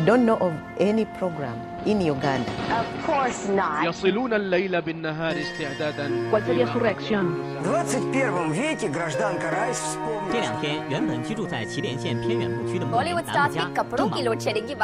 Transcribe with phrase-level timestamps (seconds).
[0.00, 2.50] I don't know of any program in Uganda.
[2.72, 3.84] Of course not.
[3.84, 6.30] يصلون الليل بالنهار استعدادا.
[6.30, 7.36] ¿Cuál sería su reacción?
[7.62, 10.32] 21 веке гражданка Райс вспомнила.
[10.32, 13.74] 这两天原本居住在祁连县偏远牧区的牧民达木加正忙。
[13.74, 14.74] Bollywood stars Vika Prukilo Cherengi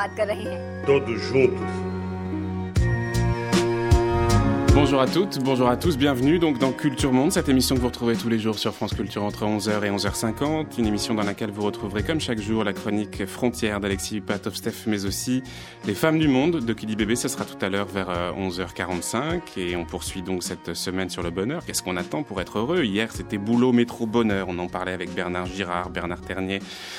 [4.77, 7.87] Bonjour à toutes, bonjour à tous, bienvenue donc dans Culture Monde, cette émission que vous
[7.87, 11.51] retrouvez tous les jours sur France Culture entre 11h et 11h50, une émission dans laquelle
[11.51, 15.43] vous retrouverez comme chaque jour la chronique Frontières d'Alexis Patov-Steph, mais aussi
[15.87, 19.41] les femmes du monde de Kili Bébé, ce sera tout à l'heure vers euh, 11h45
[19.57, 21.65] et on poursuit donc cette semaine sur le bonheur.
[21.65, 22.85] Qu'est-ce qu'on attend pour être heureux?
[22.85, 26.59] Hier c'était boulot, métro, bonheur, on en parlait avec Bernard Girard, Bernard Ternier,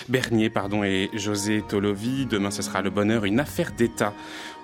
[0.09, 2.25] Bernier pardon, et José Tolovi.
[2.25, 4.15] Demain ce sera le bonheur, une affaire d'État.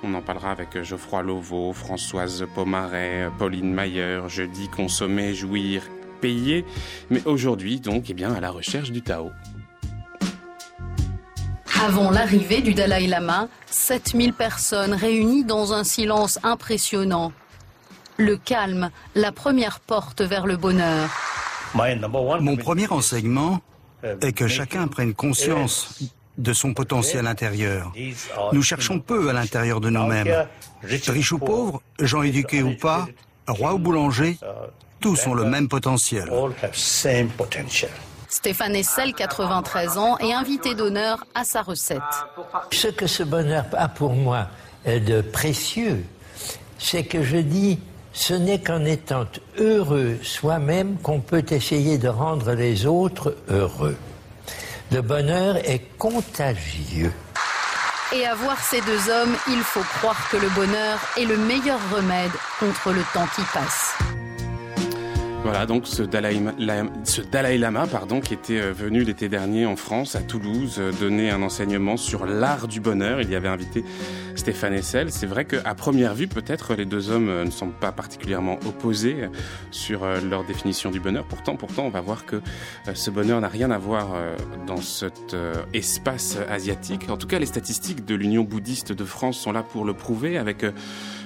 [0.06, 5.84] On en parlera avec Geoffroy Lauveau, Françoise Pomaret, Pauline Mayer, jeudi consommer, jouir,
[6.20, 6.66] payer.
[7.10, 9.32] Mais aujourd'hui, donc, eh bien, à la recherche du Tao.
[11.82, 17.32] Avant l'arrivée du Dalai Lama, 7000 personnes réunies dans un silence impressionnant.
[18.18, 21.10] Le calme, la première porte vers le bonheur.
[22.42, 23.62] Mon premier enseignement
[24.22, 25.98] est que chacun prenne conscience
[26.38, 27.92] de son potentiel intérieur.
[28.52, 30.48] Nous cherchons peu à l'intérieur de nous-mêmes.
[30.84, 33.08] Riches ou pauvres, gens éduqués ou pas,
[33.48, 34.38] roi ou boulanger,
[35.00, 36.32] tous ont le même potentiel.
[38.30, 42.02] Stéphane Essel, 93 ans, est invité d'honneur à sa recette.
[42.72, 44.48] Ce que ce bonheur a pour moi
[44.86, 46.04] de précieux,
[46.80, 47.80] c'est que je dis,
[48.12, 49.26] ce n'est qu'en étant
[49.60, 53.98] heureux soi-même qu'on peut essayer de rendre les autres heureux.
[54.94, 57.12] Le bonheur est contagieux.
[58.14, 61.80] Et à voir ces deux hommes, il faut croire que le bonheur est le meilleur
[61.92, 64.13] remède contre le temps qui passe.
[65.44, 70.22] Voilà donc ce Dalai, Lama, pardon, qui était euh, venu l'été dernier en France, à
[70.22, 73.20] Toulouse, euh, donner un enseignement sur l'art du bonheur.
[73.20, 73.84] Il y avait invité
[74.36, 75.12] Stéphane Essel.
[75.12, 79.28] C'est vrai qu'à première vue, peut-être les deux hommes euh, ne sont pas particulièrement opposés
[79.72, 81.26] sur leur définition du bonheur.
[81.26, 82.42] Pourtant, pourtant, on va voir que
[82.94, 84.16] ce bonheur n'a rien à voir
[84.66, 85.36] dans cet
[85.74, 87.10] espace asiatique.
[87.10, 90.38] En tout cas, les statistiques de l'Union bouddhiste de France sont là pour le prouver,
[90.38, 90.66] avec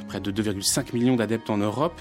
[0.07, 1.99] près de 2,5 millions d'adeptes en Europe.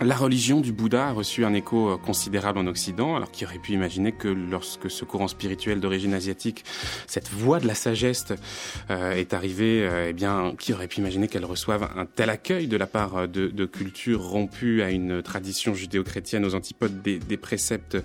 [0.00, 3.72] La religion du Bouddha a reçu un écho considérable en Occident, alors qui aurait pu
[3.72, 6.64] imaginer que lorsque ce courant spirituel d'origine asiatique,
[7.08, 8.26] cette voie de la sagesse
[8.90, 12.68] euh, est arrivée, euh, eh bien, qui aurait pu imaginer qu'elle reçoive un tel accueil
[12.68, 17.36] de la part de, de cultures rompues à une tradition judéo-chrétienne aux antipodes des, des
[17.36, 17.98] préceptes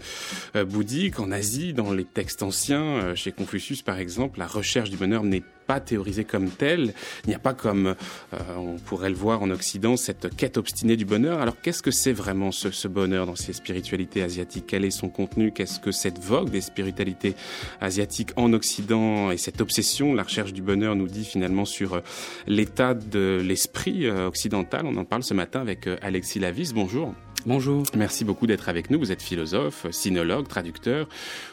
[0.56, 1.20] euh, bouddhiques.
[1.20, 5.44] En Asie, dans les textes anciens, chez Confucius par exemple, la recherche du bonheur n'est
[5.66, 6.94] pas théorisé comme tel.
[7.25, 10.96] Il n'y a pas comme euh, on pourrait le voir en Occident cette quête obstinée
[10.96, 11.41] du bonheur.
[11.41, 14.66] Alors qu'est-ce que c'est vraiment ce, ce, bonheur dans ces spiritualités asiatiques?
[14.68, 15.51] Quel est son contenu?
[15.51, 17.35] Qu'est-ce que cette vogue des spiritualités
[17.81, 22.00] asiatiques en Occident et cette obsession, la recherche du bonheur nous dit finalement sur euh,
[22.47, 24.85] l'état de l'esprit euh, occidental?
[24.85, 26.74] On en parle ce matin avec Alexis Lavis.
[26.74, 27.13] Bonjour.
[27.46, 27.84] Bonjour.
[27.98, 28.98] Merci beaucoup d'être avec nous.
[28.98, 31.09] Vous êtes philosophe, sinologue, traducteur.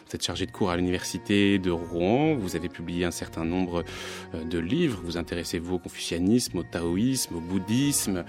[0.06, 2.36] Vous êtes chargé de cours à l'université de Rouen.
[2.36, 3.82] Vous avez publié un certain nombre
[4.32, 5.00] de livres.
[5.02, 8.24] Vous intéressez-vous au confucianisme, au taoïsme, au bouddhisme?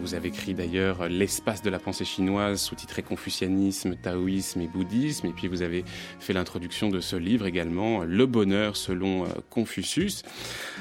[0.00, 5.28] Vous avez écrit d'ailleurs L'espace de la pensée chinoise, sous-titré Confucianisme, taoïsme et bouddhisme.
[5.28, 5.84] Et puis vous avez
[6.18, 10.22] fait l'introduction de ce livre également, Le bonheur selon Confucius.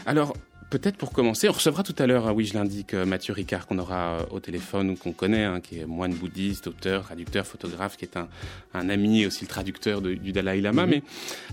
[0.07, 0.33] Alors,
[0.73, 3.77] Peut-être pour commencer, on recevra tout à l'heure, hein, oui je l'indique, Mathieu Ricard qu'on
[3.77, 8.05] aura au téléphone ou qu'on connaît, hein, qui est moine bouddhiste, auteur, traducteur, photographe, qui
[8.05, 8.27] est un,
[8.73, 10.87] un ami et aussi le traducteur de, du Dalai Lama.
[10.87, 10.89] -hmm.
[10.89, 11.03] Mais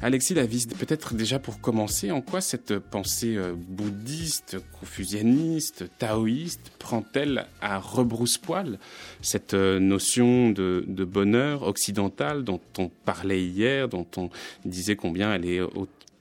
[0.01, 7.79] Alexis Lavis, peut-être déjà pour commencer, en quoi cette pensée bouddhiste, confucianiste, taoïste prend-elle à
[7.79, 8.79] rebrousse-poil
[9.21, 14.31] cette notion de, de bonheur occidental dont on parlait hier, dont on
[14.65, 15.61] disait combien elle est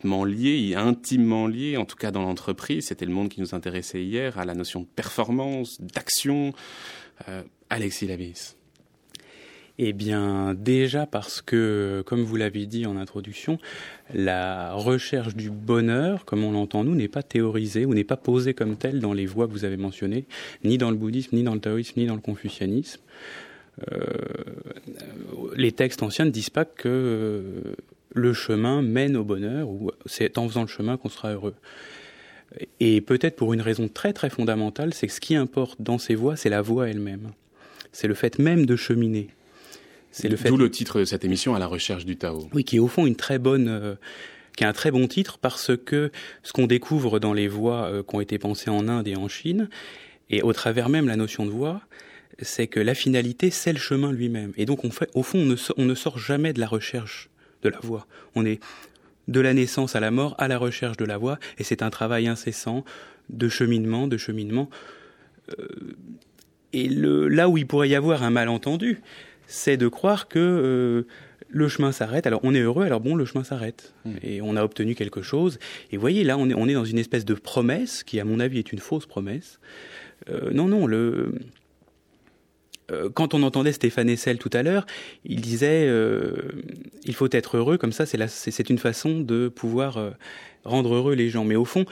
[0.04, 4.04] au lié, intimement lié, en tout cas dans l'entreprise, c'était le monde qui nous intéressait
[4.04, 6.54] hier, à la notion de performance, d'action.
[7.28, 8.56] Euh, Alexis Lavis.
[9.82, 13.59] Eh bien, déjà parce que, comme vous l'avez dit en introduction,
[14.14, 18.53] la recherche du bonheur, comme on l'entend nous, n'est pas théorisée ou n'est pas posée
[18.53, 20.26] comme telle dans les voies que vous avez mentionnées,
[20.66, 23.00] ni dans le bouddhisme, ni dans le taoïsme, ni dans le confucianisme.
[23.90, 24.03] Euh,
[25.56, 27.64] les textes anciens ne disent pas que
[28.14, 31.56] le chemin mène au bonheur, ou c'est en faisant le chemin qu'on sera heureux.
[32.79, 36.16] Et peut-être pour une raison très très fondamentale, c'est que ce qui importe dans ces
[36.16, 37.32] voies, c'est la voie elle-même.
[37.91, 39.29] C'est le fait même de cheminer.
[40.11, 40.50] C'est le fait.
[40.50, 42.50] D'où le titre de cette émission, à la recherche du Tao.
[42.53, 43.96] Oui, qui est au fond une très bonne, euh,
[44.56, 46.11] qui est un très bon titre parce que
[46.41, 49.28] ce qu'on découvre dans les voies euh, qui ont été pensées en Inde et en
[49.28, 49.70] Chine,
[50.32, 51.82] et au travers même la notion de voie,
[52.41, 54.53] c'est que la finalité, c'est le chemin lui-même.
[54.58, 56.67] Et donc, on fait, au fond, on ne, sort, on ne sort jamais de la
[56.67, 57.29] recherche
[57.64, 58.08] de la voie.
[58.35, 58.59] On est
[59.28, 61.90] de la naissance à la mort, à la recherche de la voie, et c'est un
[61.90, 62.84] travail incessant
[63.29, 64.70] de cheminement, de cheminement.
[65.59, 65.67] Euh,
[66.73, 69.02] et le, là où il pourrait y avoir un malentendu,
[69.47, 71.08] c'est de croire que euh,
[71.50, 72.28] le chemin s'arrête.
[72.28, 73.94] Alors on est heureux, alors bon, le chemin s'arrête.
[74.06, 74.16] Hmm.
[74.23, 75.59] Et on a obtenu quelque chose.
[75.91, 78.26] Et vous voyez, là, on est, on est dans une espèce de promesse qui, à
[78.26, 79.59] mon avis, est une fausse promesse.
[80.29, 81.34] Euh, non, non, le...
[82.91, 84.86] Euh, quand on entendait Stéphane Essel tout à l'heure,
[85.26, 86.34] il disait euh,
[87.03, 90.14] il faut être heureux, comme ça c'est une façon de pouvoir
[90.64, 91.46] rendre heureux les gens.
[91.46, 91.86] Mais au fond,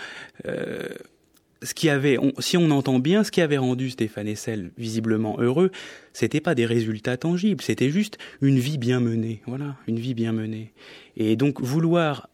[1.63, 5.71] ce qui avait, si on entend bien, ce qui avait rendu Stéphane Essel visiblement heureux,
[6.13, 9.41] c'était pas des résultats tangibles, c'était juste une vie bien menée.
[9.47, 10.71] Voilà, une vie bien menée.
[11.15, 12.29] Et donc vouloir,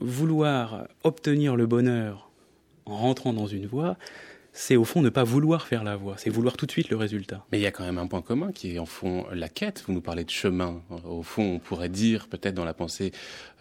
[0.00, 2.30] vouloir obtenir le bonheur
[2.86, 3.96] en rentrant dans une voie,
[4.60, 6.96] c'est au fond ne pas vouloir faire la voie, c'est vouloir tout de suite le
[6.96, 7.46] résultat.
[7.52, 9.84] Mais il y a quand même un point commun qui est en fond la quête.
[9.86, 10.82] Vous nous parlez de chemin.
[11.04, 13.12] Au fond, on pourrait dire peut-être dans la pensée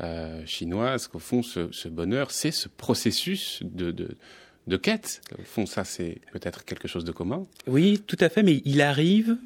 [0.01, 5.21] euh, chinoise qu'au fond, ce, bonheur, c'est ce processus de, de, quête.
[5.38, 7.45] Au fond, ça, c'est peut-être quelque chose de commun.
[7.67, 9.38] Oui, tout à fait, mais il arrive,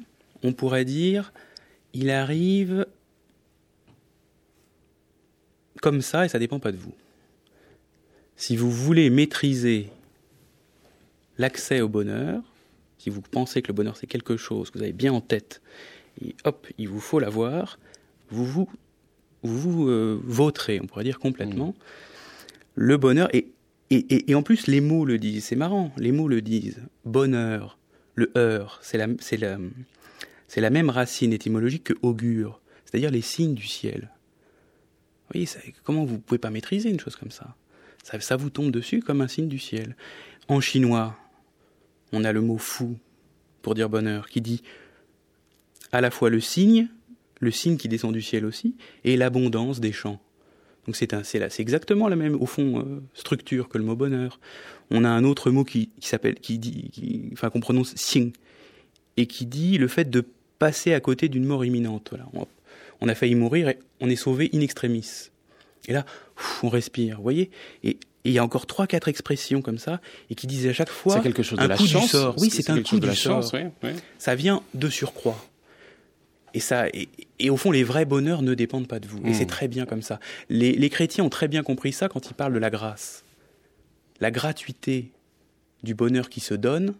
[0.42, 1.34] on pourrait dire,
[1.92, 2.86] il arrive
[5.82, 6.94] comme ça et ça dépend pas de vous.
[8.36, 9.90] Si vous voulez maîtriser
[11.38, 12.42] l'accès au bonheur,
[12.98, 15.60] si vous pensez que le bonheur c'est quelque chose que vous avez bien en tête,
[16.20, 17.78] et hop, il vous faut l'avoir,
[18.30, 18.68] vous vous,
[19.42, 21.68] vous, euh, vautrez, on pourrait dire complètement.
[21.68, 21.74] Mmh.
[22.74, 23.48] Le bonheur, et,
[23.90, 26.80] et, et, en plus les mots le disent, c'est marrant, les mots le disent.
[27.04, 27.78] Bonheur,
[28.14, 29.58] le heur, c'est la, c'est la,
[30.48, 34.10] c'est la même racine étymologique que augure, c'est-à-dire les signes du ciel.
[35.28, 35.48] Vous voyez,
[35.84, 37.56] comment vous pouvez pas maîtriser une chose comme ça,
[38.02, 39.96] ça Ça vous tombe dessus comme un signe du ciel.
[40.48, 41.16] En chinois,
[42.12, 42.96] on a le mot fou
[43.62, 44.62] pour dire bonheur, qui dit
[45.92, 46.88] à la fois le signe,
[47.40, 50.20] le signe qui descend du ciel aussi, et l'abondance des champs.
[50.86, 54.40] Donc c'est exactement la même au fond euh, structure que le mot bonheur.
[54.90, 58.32] On a un autre mot qui, s'appelle, qui enfin qu'on prononce xing,
[59.16, 60.24] et qui dit le fait de
[60.58, 62.14] passer à côté d'une mort imminente.
[63.00, 65.31] On, a failli mourir et on est sauvé in extremis.
[65.88, 66.04] Et là,
[66.62, 67.50] on respire, vous voyez.
[67.82, 70.00] Et et il y a encore trois, quatre expressions comme ça,
[70.30, 72.04] et qui disent à chaque fois quelque chose de un la coup chance.
[72.04, 72.34] du sort.
[72.38, 73.42] Oui, c'est un coup de du sort.
[73.42, 73.54] Chance,
[74.18, 75.44] Ça vient de surcroît.
[76.54, 76.86] Et ça,
[77.38, 79.18] et, au fond, les vrais bonheurs ne dépendent pas de vous.
[79.24, 79.34] Et hmm.
[79.34, 80.20] c'est très bien comme ça.
[80.50, 83.24] Les, les, chrétiens ont très bien compris ça quand ils parlent de la grâce.
[84.20, 85.10] La gratuité
[85.82, 86.94] du bonheur qui se donne,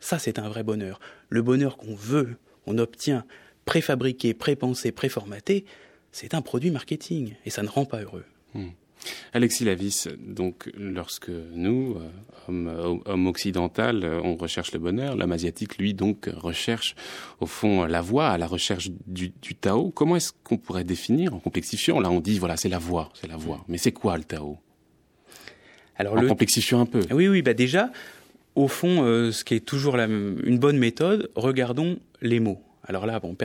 [0.00, 1.00] ça c'est un vrai bonheur.
[1.28, 2.36] Le bonheur qu'on veut,
[2.66, 3.26] on obtient,
[3.66, 5.66] préfabriqué, prépensé, préformaté,
[6.16, 7.34] c'est un produit marketing.
[7.44, 8.24] Et ça ne rend pas heureux.
[8.54, 8.68] Hmm.
[9.34, 11.98] Alexis Lavis, donc lorsque nous,
[12.48, 16.96] euh, hommes, occidental, euh, on recherche le bonheur, l'homme asiatique, lui, donc recherche
[17.40, 19.30] au fond la voie, à la recherche du,
[19.60, 19.90] Tao.
[19.90, 23.28] Comment est-ce qu'on pourrait définir en complexifiant Là, on dit voilà, c'est la voie, c'est
[23.28, 23.62] la voie.
[23.68, 24.58] Mais c'est quoi le Tao?
[25.96, 27.00] Alors, en complexifiant un peu.
[27.10, 27.92] Oui, oui, bah déjà,
[28.54, 32.62] au fond, euh, ce qui est toujours une bonne méthode, regardons les mots.
[32.86, 33.36] Alors là, bon,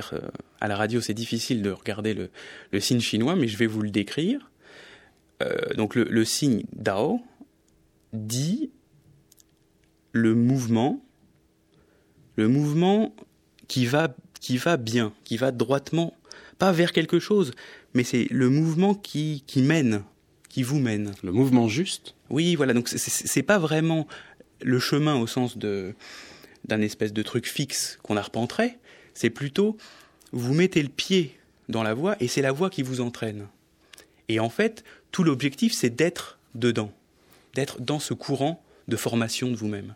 [0.59, 2.29] à la radio, c'est difficile de regarder
[2.71, 4.51] le signe chinois, mais je vais vous le décrire.
[5.41, 7.21] Euh, donc le, signe Dao
[8.13, 8.69] dit
[10.11, 11.03] le mouvement,
[12.35, 13.15] le mouvement
[13.67, 16.13] qui va, qui va bien, qui va droitement,
[16.57, 17.51] pas vers quelque chose,
[17.93, 20.03] mais c'est le mouvement qui, qui mène,
[20.49, 21.13] qui vous mène.
[21.23, 24.07] Le mouvement juste Oui, voilà, donc c'est pas vraiment
[24.61, 25.95] le chemin au sens de
[26.65, 28.77] d'un espèce de truc fixe qu'on arpenterait,
[29.13, 29.77] c'est plutôt
[30.31, 31.37] vous mettez le pied
[31.69, 33.47] dans la voie et c'est la voie qui vous entraîne.
[34.29, 36.91] Et en fait, tout l'objectif, c'est d'être dedans,
[37.53, 39.95] d'être dans ce courant de formation de vous-même.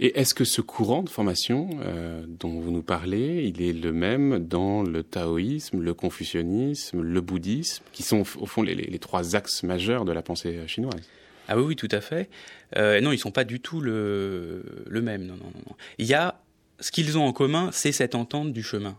[0.00, 3.92] Et est-ce que ce courant de formation euh, dont vous nous parlez, il est le
[3.92, 9.62] même dans le taoïsme, le confucianisme, le bouddhisme, qui sont au fond les, trois axes
[9.62, 11.08] majeurs de la pensée chinoise?
[11.46, 12.28] Ah oui, oui, tout à fait.
[12.76, 15.26] Euh, non, ils sont pas du tout le, le même.
[15.26, 15.76] Non, non, non.
[15.98, 16.40] Il y a
[16.80, 18.96] ce qu'ils ont en commun, c'est cette entente du chemin.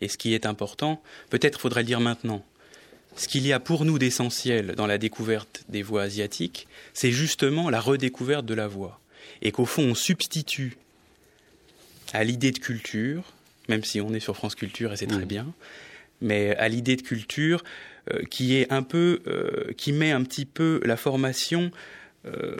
[0.00, 2.44] Et ce qui est important, peut-être faudrait le dire maintenant,
[3.16, 7.70] ce qu'il y a pour nous d'essentiel dans la découverte des voies asiatiques, c'est justement
[7.70, 9.00] la redécouverte de la voie.
[9.40, 10.76] Et qu'au fond, on substitue
[12.12, 13.32] à l'idée de culture,
[13.68, 15.28] même si on est sur France Culture et c'est très mmh.
[15.28, 15.52] bien,
[16.20, 17.64] mais à l'idée de culture
[18.12, 21.70] euh, qui est un peu, euh, qui met un petit peu la formation
[22.26, 22.56] euh,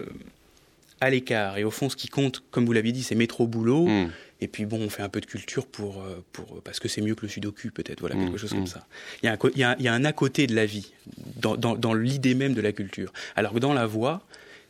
[1.00, 1.58] à l'écart.
[1.58, 3.86] Et au fond, ce qui compte, comme vous l'avez dit, c'est métro boulot.
[3.86, 4.10] Mmh.
[4.40, 7.00] Et puis bon, on fait un peu de culture pour, euh, pour parce que c'est
[7.00, 8.66] mieux que le sudoku peut-être, voilà quelque mmh, chose comme mmh.
[8.66, 8.86] ça.
[9.22, 10.66] Il y, a un, il, y a, il y, a un, à côté de la
[10.66, 10.92] vie,
[11.36, 13.12] dans, dans, dans l'idée même de la culture.
[13.36, 14.22] Alors que dans la voix,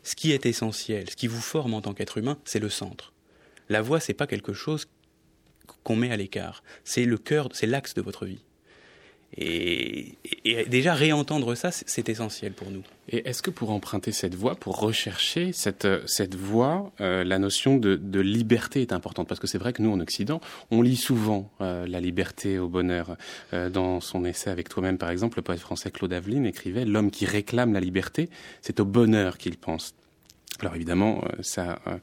[0.03, 3.13] ce qui est essentiel, ce qui vous forme en tant qu'être humain, c'est le centre.
[3.69, 4.87] La voix, c'est pas quelque chose
[5.83, 6.63] qu'on met à l'écart.
[6.85, 8.45] C'est le cœur, c'est l'axe de votre vie.
[9.37, 10.15] Et,
[10.69, 12.83] déjà réentendre ça, c'est essentiel pour nous.
[13.09, 17.77] Et est-ce que pour emprunter cette voie, pour rechercher cette, cette voie, euh, la notion
[17.77, 19.29] de, liberté est importante?
[19.29, 22.69] Parce que c'est vrai que nous, en Occident, on lit souvent euh, la liberté au
[22.69, 23.17] bonheur.
[23.53, 27.11] Euh, dans son essai avec toi-même, par exemple, le poète français Claude Aveline écrivait L'homme
[27.11, 28.31] qui réclame la liberté,
[28.63, 29.95] c'est au bonheur qu'il pense.
[30.61, 31.97] Alors évidemment, euh, ça, euh,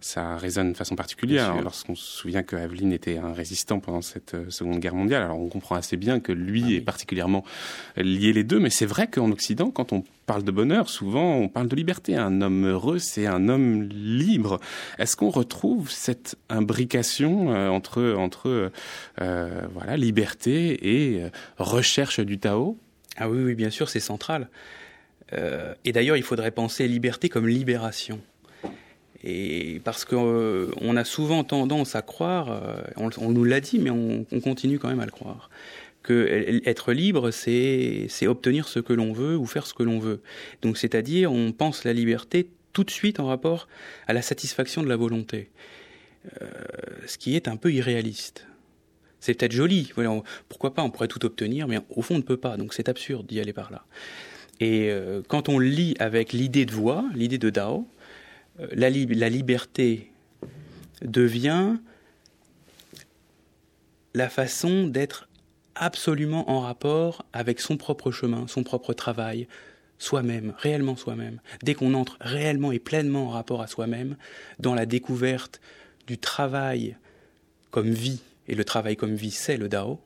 [0.00, 4.34] ça résonne de façon particulière lorsqu'on se souvient que Aveline était un résistant pendant cette
[4.34, 5.22] euh, Seconde Guerre mondiale.
[5.22, 7.44] Alors on comprend assez bien que lui ah est particulièrement
[7.96, 11.48] lié les deux, mais c'est vrai qu'en Occident, quand on parle de bonheur, souvent on
[11.48, 12.16] parle de liberté.
[12.16, 14.58] Un homme heureux, c'est un homme libre.
[14.98, 18.70] Est-ce qu'on retrouve cette imbrication entre entre
[19.16, 21.22] voilà liberté et
[21.58, 22.78] recherche du Tao?
[23.16, 24.48] Ah oui, oui, bien sûr, c'est central.
[25.32, 28.20] Euh, et d'ailleurs, il faudrait penser liberté comme libération.
[29.24, 33.90] Et parce qu'on euh, a souvent tendance à croire, euh, on, nous l'a dit, mais
[33.90, 35.50] on, continue quand même à le croire,
[36.02, 40.20] que être libre, c'est obtenir ce que l'on veut ou faire ce que l'on veut.
[40.62, 43.66] Donc, c'est-à-dire, on pense la liberté tout de suite en rapport
[44.06, 45.50] à la satisfaction de la volonté,
[47.06, 48.46] ce qui est un peu irréaliste.
[49.20, 49.92] C'est peut-être joli,
[50.48, 52.88] pourquoi pas, on pourrait tout obtenir, mais au fond on ne peut pas, donc c'est
[52.88, 53.84] absurde d'y aller par là.
[54.60, 57.86] Et euh, quand on lit avec l'idée de voix, l'idée de Dao,
[58.60, 60.10] euh, la, la, liberté
[61.02, 61.76] devient
[64.14, 65.28] la façon d'être
[65.76, 69.46] absolument en rapport avec son propre chemin, son propre travail,
[69.98, 71.40] soi-même, réellement soi-même.
[71.62, 74.16] Dès qu'on entre réellement et pleinement en rapport à soi-même,
[74.58, 75.60] dans la découverte
[76.06, 76.96] du travail
[77.70, 80.00] comme vie, et le travail comme vie, c'est le Dao,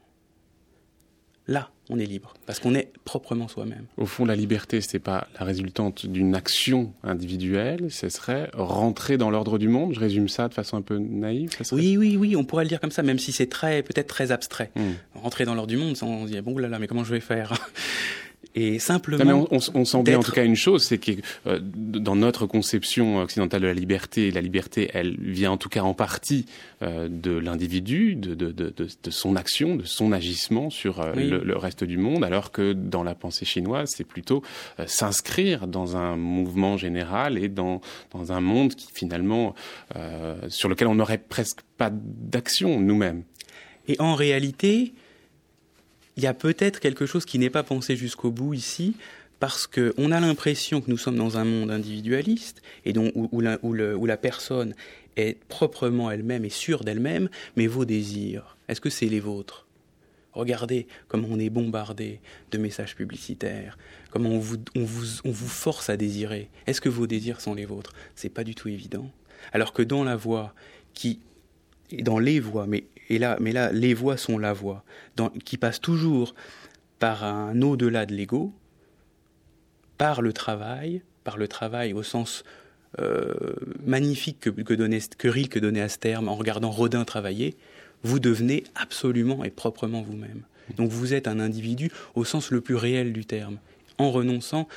[1.52, 3.84] là, on est libre, parce qu'on est proprement soi-même.
[3.98, 9.18] Au fond, la liberté, ce n'est pas la résultante d'une action individuelle, ce serait rentrer
[9.18, 9.92] dans l'ordre du monde.
[9.94, 11.50] Je résume ça de façon un peu naïve.
[11.72, 14.32] Oui, oui, oui, on pourrait le dire comme ça, même si c'est très, peut-être très
[14.32, 14.70] abstrait.
[14.74, 14.92] Hmm.
[15.14, 17.20] Rentrer dans l'ordre du monde, on se dit bon là là, mais comment je vais
[17.20, 17.52] faire?
[18.54, 19.46] Et simplement.
[19.50, 21.12] on, on, sent bien en tout cas une chose, c'est que
[21.46, 25.82] euh, dans notre conception occidentale de la liberté, la liberté, elle vient en tout cas
[25.82, 26.46] en partie
[26.82, 31.56] euh, de l'individu, de, de, de, de, son action, de son agissement sur euh, le,
[31.56, 34.42] reste du monde, alors que dans la pensée chinoise, c'est plutôt
[34.86, 37.80] s'inscrire dans un mouvement général et dans,
[38.12, 39.54] dans un monde qui finalement
[40.48, 43.22] sur lequel on n'aurait presque pas d'action nous-mêmes.
[43.88, 44.92] Et en réalité,
[46.16, 48.94] il y a peut-être quelque chose qui n'est pas pensé jusqu'au bout ici,
[49.40, 54.16] parce qu'on a l'impression que nous sommes dans un monde individualiste, et donc où, la,
[54.16, 54.74] personne
[55.16, 59.66] est proprement elle-même et sûre d'elle-même, mais vos désirs, est-ce que c'est les vôtres?
[60.32, 62.20] Regardez comment on est bombardé
[62.52, 63.76] de messages publicitaires,
[64.10, 66.48] comment on vous, on vous, force à désirer.
[66.66, 67.92] Est-ce que vos désirs sont les vôtres?
[68.14, 69.10] C'est pas du tout évident.
[69.52, 70.54] Alors que dans la voix
[70.94, 71.18] qui
[72.00, 74.84] dans les voix, mais et là, mais là, les voix sont la voix,
[75.44, 76.34] qui passe toujours
[76.98, 78.52] par un au-delà de l'ego,
[79.98, 82.44] par le travail, par le travail au sens
[83.00, 83.34] euh,
[83.84, 87.56] magnifique que, que, donnait, que Rilke donnait à ce terme en regardant Rodin travailler,
[88.02, 90.42] vous devenez absolument et proprement vous-même.
[90.76, 93.58] Donc vous êtes un individu au sens le plus réel du terme,
[93.98, 94.68] en renonçant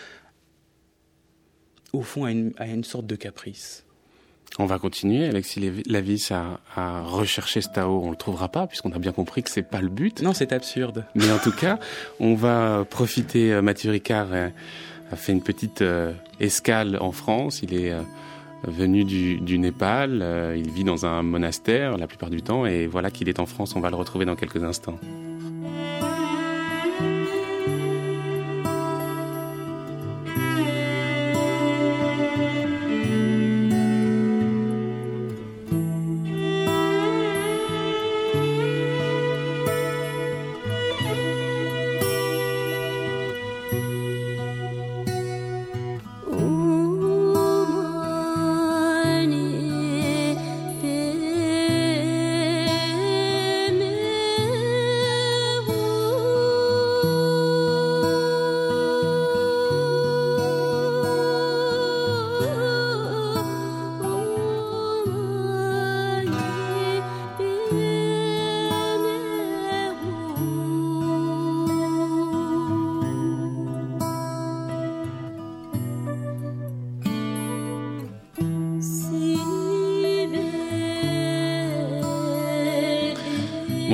[1.94, 3.85] au fond à une, à une sorte de caprice.
[4.58, 8.02] On va continuer, Alexis Lavis, à, à rechercher ce Tao.
[8.04, 10.22] On le trouvera pas, puisqu'on a bien compris que c'est pas le but.
[10.22, 11.06] Non, c'est absurde.
[11.14, 11.78] Mais en tout cas,
[12.20, 13.52] on va profiter.
[13.52, 14.50] Euh, Mathieu Ricard euh,
[15.12, 17.62] a fait une petite euh, escale en France.
[17.64, 17.94] Il est
[18.64, 20.54] venu du, du Népal.
[20.56, 22.66] il vit dans un monastère la plupart du temps.
[22.66, 23.76] Et voilà qu'il est en France.
[23.76, 24.98] On va le retrouver dans quelques instants.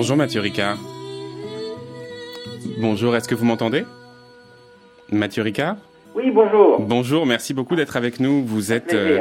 [0.01, 0.79] Bonjour Mathieu Ricard.
[2.79, 3.85] Bonjour, est-ce que vous m'entendez?
[5.11, 5.75] Mathieu Ricard?
[6.15, 6.79] Oui, bonjour.
[6.79, 8.43] Bonjour, merci beaucoup d'être avec nous.
[8.43, 9.19] Vous êtes, euh,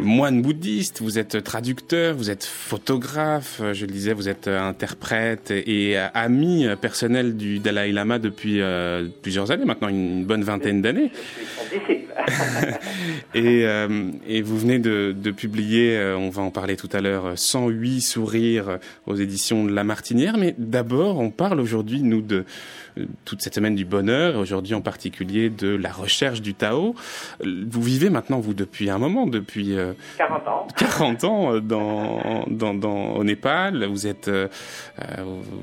[0.00, 5.96] moine bouddhiste, vous êtes traducteur, vous êtes photographe, je le disais, vous êtes interprète et,
[6.14, 8.60] ami personnel du Dalai Lama depuis
[9.22, 11.10] plusieurs années, maintenant une bonne vingtaine d'années.
[13.34, 13.66] et,
[14.26, 18.78] et vous venez de, de publier, on va en parler tout à l'heure, 108 sourires
[19.06, 20.36] aux éditions de La Martinière.
[20.38, 22.44] Mais d'abord, on parle aujourd'hui, nous, de
[23.24, 26.94] toute cette semaine du bonheur, aujourd'hui en particulier de la recherche du Tao.
[27.40, 29.76] Vous vivez maintenant, vous, depuis un moment, depuis
[30.18, 33.84] 40 ans, 40 ans dans, dans, dans, au Népal.
[33.84, 34.48] Vous êtes, euh,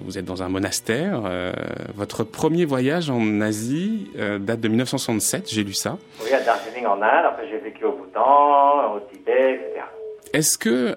[0.05, 1.21] vous êtes dans un monastère.
[1.25, 1.51] Euh,
[1.95, 5.97] votre premier voyage en Asie euh, date de 1967, j'ai lu ça.
[6.23, 7.25] Oui, à Darjeeling en Inde.
[7.25, 9.85] Après, j'ai vécu au Bhoutan, au Tibet, etc.
[10.33, 10.95] Est-ce que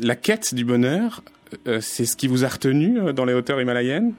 [0.00, 1.22] la quête du bonheur,
[1.80, 4.14] c'est ce qui vous a retenu dans les hauteurs himalayennes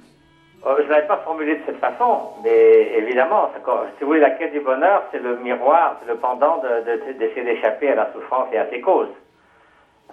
[0.66, 4.32] euh, je ne l'avais pas formulé de cette façon, mais évidemment, si vous voulez, la
[4.32, 8.48] quête du bonheur, c'est le miroir, c'est le pendant d'essayer de, d'échapper à la souffrance
[8.52, 9.08] et à ses causes.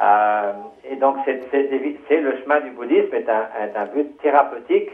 [0.01, 0.53] Euh,
[0.89, 4.91] et donc, c'est le chemin du bouddhisme est un, est un but thérapeutique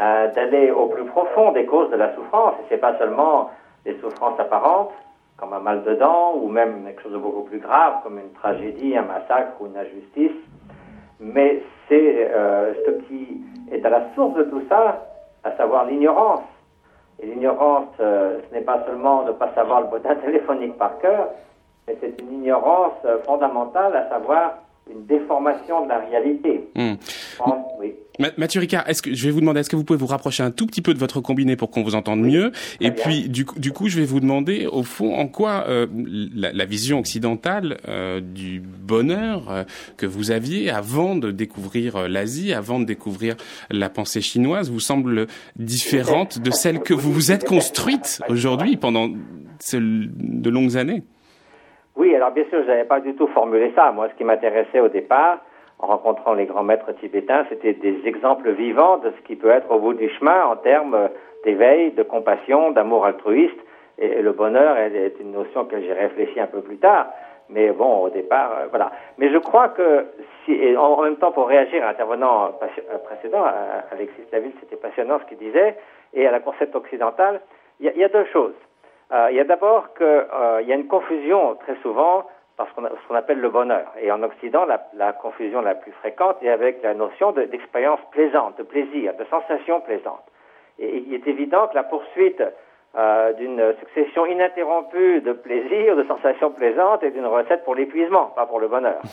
[0.00, 2.54] euh, d'aller au plus profond des causes de la souffrance.
[2.60, 3.50] Et c'est pas seulement
[3.84, 4.92] des souffrances apparentes,
[5.36, 8.32] comme un mal de dents, ou même quelque chose de beaucoup plus grave, comme une
[8.32, 10.32] tragédie, un massacre ou une injustice,
[11.22, 15.06] mais c'est euh, ce qui est à la source de tout ça,
[15.44, 16.42] à savoir l'ignorance.
[17.22, 20.98] Et l'ignorance, euh, ce n'est pas seulement de ne pas savoir le bottin téléphonique par
[20.98, 21.28] cœur,
[21.86, 24.58] mais c'est une ignorance euh, fondamentale, à savoir
[24.90, 26.68] une déformation de la réalité.
[27.46, 27.52] Hmm.
[27.80, 27.94] oui.
[28.36, 30.50] Mathieu Ricard, est-ce que je vais vous demander, est-ce que vous pouvez vous rapprocher un
[30.50, 32.52] tout petit peu de votre combiné pour qu'on vous entende mieux?
[32.80, 35.86] Et puis, du coup, du coup, je vais vous demander, au fond, en quoi euh,
[36.34, 39.64] la, vision occidentale euh, du bonheur euh,
[39.96, 43.36] que vous aviez avant de découvrir l'Asie, avant de découvrir
[43.70, 49.08] la pensée chinoise, vous semble différente de celle que vous vous êtes construite aujourd'hui pendant
[49.08, 51.02] de longues années?
[51.96, 53.92] Oui, alors bien sûr, je n'avais pas du tout formulé ça.
[53.92, 55.40] Moi, ce qui m'intéressait au départ,
[55.82, 59.70] en rencontrant les grands maîtres tibétains, c'était des exemples vivants de ce qui peut être
[59.70, 61.10] au bout du chemin en termes
[61.44, 63.58] d'éveil, de compassion, d'amour altruiste.
[63.98, 67.08] Et, le bonheur est, une notion que j'ai réfléchi un peu plus tard.
[67.48, 68.92] Mais bon, au départ, euh, voilà.
[69.18, 70.06] Mais je crois que,
[70.44, 73.44] si, et en, même temps, pour réagir à l'intervenant euh, précédent,
[73.90, 75.76] Alexis Laville, c'était passionnant ce qu'il disait,
[76.14, 77.40] et à la concept occidentale,
[77.80, 78.54] il y, a deux choses.
[79.12, 82.24] Euh, il y a d'abord qu'il euh, y a une confusion très souvent
[82.68, 83.92] ce qu'on appelle le bonheur.
[84.00, 88.58] Et en Occident, la, la, confusion la plus fréquente est avec la notion d'expérience plaisante,
[88.58, 90.24] de plaisir, de sensation plaisante.
[90.78, 92.42] Et il est évident que la poursuite
[92.94, 98.46] euh, d'une succession ininterrompue de plaisir, de sensations plaisantes est une recette pour l'épuisement, pas
[98.46, 99.00] pour le bonheur.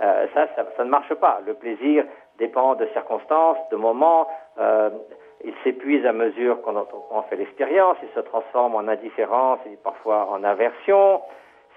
[0.00, 1.40] Euh, ça, ça, ça, ne marche pas.
[1.44, 2.04] Le plaisir
[2.38, 4.28] dépend de circonstances, de moments.
[4.60, 4.90] Euh,
[5.44, 7.96] il s'épuise à mesure qu'on en fait l'expérience.
[8.04, 11.20] Il se transforme en indifférence et parfois en aversion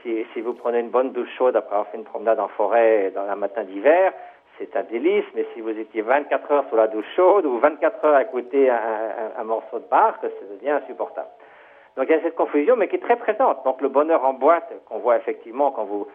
[0.03, 3.27] si, vous prenez une bonne douche chaude après avoir fait une promenade en forêt dans
[3.27, 4.13] un matin d'hiver,
[4.57, 8.05] c'est un délice, mais si vous étiez 24 heures sous la douche chaude ou 24
[8.05, 11.29] heures à un, un morceau de barque, ça devient insupportable.
[11.97, 13.63] Donc il y a cette confusion, mais qui est très présente.
[13.65, 16.07] Donc le bonheur en boîte, qu'on voit effectivement quand vous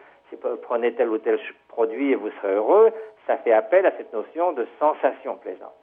[0.63, 2.93] prenez tel ou tel produit et vous serez heureux,
[3.27, 5.75] ça fait appel à cette notion de sensation plaisante.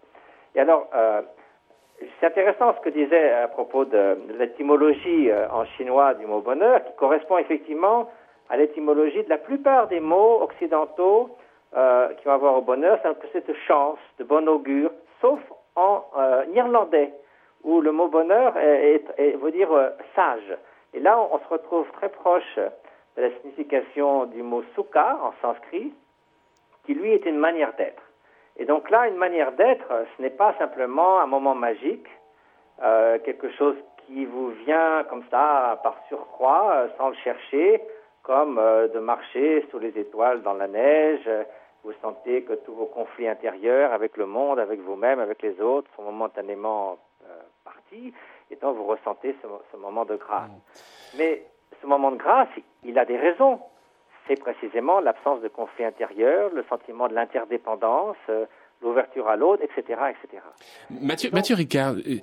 [0.55, 1.21] Et alors, euh,
[2.19, 6.83] c'est intéressant ce que disait à propos de, l'étymologie euh, en chinois du mot bonheur,
[6.85, 8.09] qui correspond effectivement
[8.49, 11.37] à l'étymologie de la plupart des mots occidentaux
[11.75, 12.99] euh, qui vont avoir au bonheur,
[13.31, 15.39] c'est de chance, de bon augure, sauf
[15.75, 17.11] en euh, irlandais,
[17.63, 20.55] où le mot bonheur est, est, veut dire euh, sage.
[20.93, 22.59] Et là, on, on, se retrouve très proche
[23.17, 25.91] de la signification du mot sukha en sanskrit,
[26.85, 28.03] qui lui est une manière d'être.
[28.57, 32.07] Et donc là, une manière d'être, ce n'est pas simplement un moment magique,
[32.81, 37.81] euh, quelque chose qui vous vient comme ça par surcroît, euh, sans le chercher,
[38.21, 41.29] comme euh, de marcher sous les étoiles dans la neige.
[41.83, 45.89] Vous sentez que tous vos conflits intérieurs avec le monde, avec vous-même, avec les autres
[45.95, 48.13] sont momentanément euh, partis,
[48.49, 50.49] et donc vous ressentez ce, ce moment de grâce.
[50.49, 51.17] Mmh.
[51.17, 51.43] Mais
[51.81, 52.47] ce moment de grâce,
[52.83, 53.59] il a des raisons
[54.27, 58.45] c'est précisément l'absence de conflit intérieur, le sentiment de l'interdépendance, euh,
[58.83, 60.43] l'ouverture à l'autre, etc., etc.
[61.01, 62.21] Mathieu, Mathieu Ricard, oui.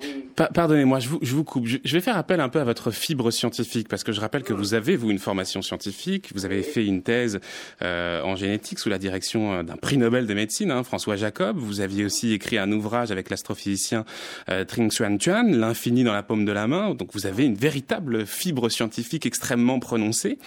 [0.53, 1.65] pardonnez-moi, je vous, je vous coupe.
[1.65, 4.43] Je, je, vais faire appel un peu à votre fibre scientifique parce que je rappelle
[4.43, 6.31] que vous avez vous une formation scientifique.
[6.33, 6.63] Vous avez oui.
[6.63, 7.39] fait une thèse
[7.81, 11.57] euh, en génétique sous la direction euh, d'un prix Nobel de médecine, hein, François Jacob.
[11.57, 14.05] Vous aviez aussi écrit un ouvrage avec l'astrophysicien
[14.49, 16.93] euh, Tring Xuan Chuan, l'infini dans la paume de la main.
[16.93, 20.37] Donc vous avez une véritable fibre scientifique extrêmement prononcée.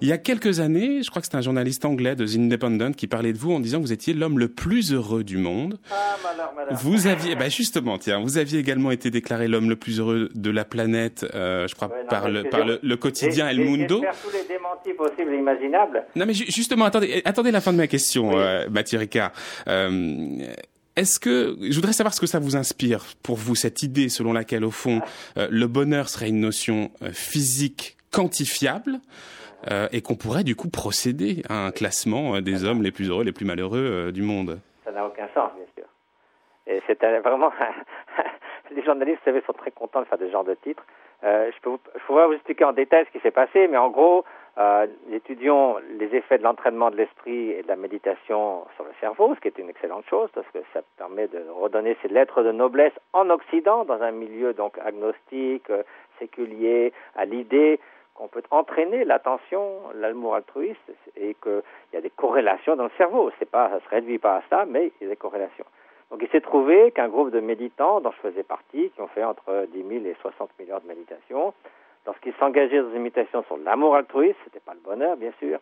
[0.00, 2.94] Il y a quelques années, je crois que c'est un journaliste anglais de The Independent
[2.96, 5.59] qui parlait de vous en disant que vous étiez l'homme le plus heureux du monde
[5.60, 5.78] monde.
[5.90, 6.78] Ah, malheur, malheur.
[6.82, 10.50] Vous aviez, bah justement, tiens, vous aviez également été déclaré l'homme le plus heureux de
[10.50, 14.00] la planète, euh, je crois, Ouais, non, par, le, par le, le quotidien El Mundo.
[14.02, 16.04] J'espère tous les démentis possibles et imaginables.
[16.16, 19.32] Non, mais ju- justement, attendez, attendez la fin de ma question, euh, Mathieu Ricard.
[19.68, 20.38] Euh,
[20.96, 24.32] est-ce que je voudrais savoir ce que ça vous inspire pour vous cette idée selon
[24.32, 25.00] laquelle au fond
[25.38, 29.00] euh, le bonheur serait une notion euh, physique quantifiable
[29.70, 33.08] euh, et qu'on pourrait du coup procéder à un classement euh, des hommes les plus
[33.08, 34.58] heureux, les plus malheureux euh, du monde?
[34.90, 35.84] Ça n'a aucun sens, bien sûr.
[36.66, 37.52] Et un- vraiment.
[38.72, 40.84] les journalistes, vous savez, sont très contents de faire ce genre de titres.
[41.22, 44.24] Euh, je pourrais vous expliquer en détail ce qui s'est passé, mais en gros,
[44.58, 49.32] euh, étudions les effets de l'entraînement de l'esprit et de la méditation sur le cerveau,
[49.36, 52.50] ce qui est une excellente chose, parce que ça permet de redonner ces lettres de
[52.50, 55.84] noblesse en Occident, dans un milieu donc agnostique, euh,
[56.18, 57.78] séculier, à l'idée
[58.20, 60.78] qu'on peut entraîner l'attention, l'amour altruiste,
[61.16, 61.62] et qu'il
[61.94, 63.30] y a des corrélations dans le cerveau.
[63.38, 65.64] C'est pas, ça se réduit pas à ça, mais il y a des corrélations.
[66.10, 69.24] Donc il s'est trouvé qu'un groupe de méditants, dont je faisais partie, qui ont fait
[69.24, 71.54] entre 10 000 et 60 000 heures de méditation,
[72.04, 75.58] lorsqu'ils s'engageaient dans une méditation sur l'amour altruiste, c'était pas le bonheur bien sûr,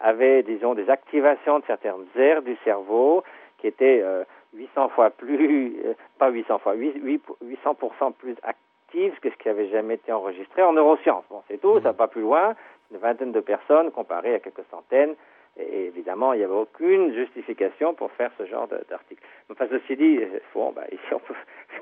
[0.00, 3.22] avaient, disons, des activations de certaines aires du cerveau
[3.58, 9.30] qui étaient euh, 800 fois plus, euh, pas 800 fois, 8, 800% plus actives que
[9.30, 11.24] ce qui avait jamais été enregistré en neurosciences.
[11.30, 12.54] Bon, c'est tout, ça va pas plus loin,
[12.90, 15.14] une vingtaine de personnes comparées à quelques centaines.
[15.58, 19.22] Et évidemment, il n'y avait aucune justification pour faire ce genre d'article.
[19.50, 21.34] Enfin, ceci dit, euh, bon, bah, ici, on peut,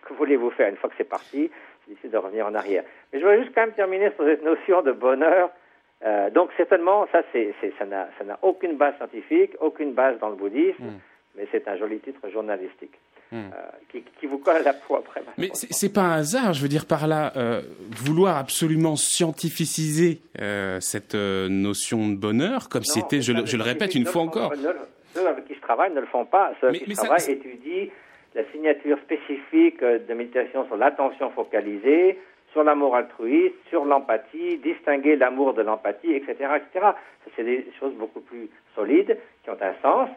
[0.03, 1.51] que voulez-vous faire Une fois que c'est parti,
[1.85, 2.85] c'est difficile de revenir en arrière.
[3.13, 5.51] Mais je voudrais juste quand même terminer sur cette notion de bonheur.
[6.05, 10.31] Euh, donc, certainement, ça, c'est, ça, n'a, ça n'a aucune base scientifique, aucune base dans
[10.31, 10.85] le bouddhisme,
[11.35, 12.99] mais c'est un joli titre journalistique
[13.33, 13.37] Hmm.
[13.53, 13.61] euh,
[13.91, 15.21] qui, qui vous colle à la peau après.
[15.37, 17.61] Mais c'est pas un hasard, je veux dire par là, euh,
[17.91, 23.69] vouloir absolument scientificiser euh, cette notion de bonheur, comme c'était, je, le- je le ça,
[23.71, 24.53] répète une fois encore.
[24.57, 24.69] ne
[25.15, 26.53] Ceux avec qui je travaille ne le font pas.
[26.61, 27.87] Ceux avec Mais- qui mais je ça- étudient
[28.35, 32.19] la signature spécifique de méditation sur l'attention focalisée,
[32.53, 36.87] sur l'amour altruiste, sur l'empathie, distinguer l'amour de l'empathie, etc., etc.
[37.35, 40.09] C'est des choses beaucoup plus solides, qui ont un sens,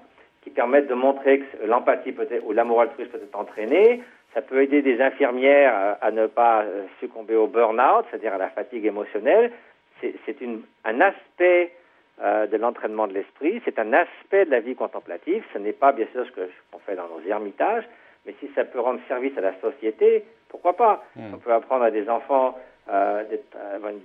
[0.49, 4.01] qui permettent de montrer que l'empathie peut être, ou l'amour altruiste peut être entraîné.
[4.33, 8.37] Ça peut aider des infirmières à, à ne pas euh, succomber au burn-out, c'est-à-dire à
[8.37, 9.51] la fatigue émotionnelle.
[10.01, 10.37] C'est
[10.85, 11.73] un aspect
[12.21, 15.43] euh, de l'entraînement de l'esprit, c'est un aspect de la vie contemplative.
[15.53, 17.83] Ce n'est pas bien sûr ce qu'on fait dans nos ermitages,
[18.25, 21.03] mais si ça peut rendre service à la société, pourquoi pas?
[21.33, 22.57] On peut apprendre à des enfants
[22.91, 23.23] euh,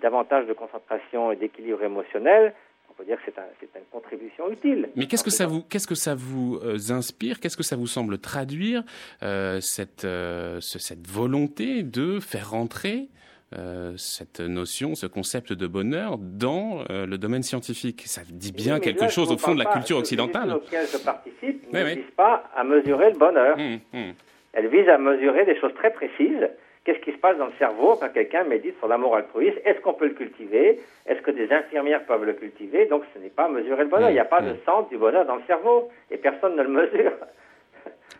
[0.02, 2.52] davantage de concentration et d'équilibre émotionnel.
[2.96, 4.88] On peut dire que c'est un- une contribution utile.
[4.94, 7.40] Mais qu'est-ce que ça vous, qu'est-ce que ça vous euh, inspire?
[7.40, 8.84] Qu'est-ce que ça vous semble traduire
[9.22, 13.08] euh, cette euh, ce- cette volonté de faire rentrer
[13.56, 18.02] euh, cette notion, ce concept de bonheur dans euh, le domaine scientifique?
[18.06, 20.52] Ça dit bien Oui, quelque là, chose au fond de la culture occidentale.
[20.54, 21.94] auxquelles je participe Oui, ne oui.
[21.96, 23.58] visent pas à mesurer le bonheur.
[23.58, 24.12] Hum, hum.
[24.52, 26.48] Elle vise à mesurer des choses très précises.
[26.84, 29.94] Qu'est-ce qui se passe dans le cerveau quand quelqu'un médite sur l'amour altruiste Est-ce qu'on
[29.94, 30.80] peut le cultiver?
[31.06, 32.86] Est-ce que des infirmières peuvent le cultiver?
[32.86, 34.10] Donc ce n'est pas mesurer le bonheur.
[34.10, 36.68] Il n'y a pas de centre du bonheur dans le cerveau et personne ne le
[36.80, 37.12] mesure.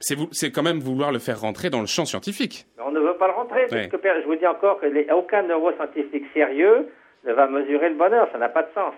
[0.00, 2.66] C'est quand même vouloir le faire rentrer dans le champ scientifique.
[2.77, 3.66] Mais on ne veut pas le rentrer.
[3.70, 6.88] Parce que je vous dis encore que les- aucun neuroscientifique sérieux
[7.24, 8.29] ne va mesurer le bonheur.
[8.33, 8.94] Ça n'a pas de sens.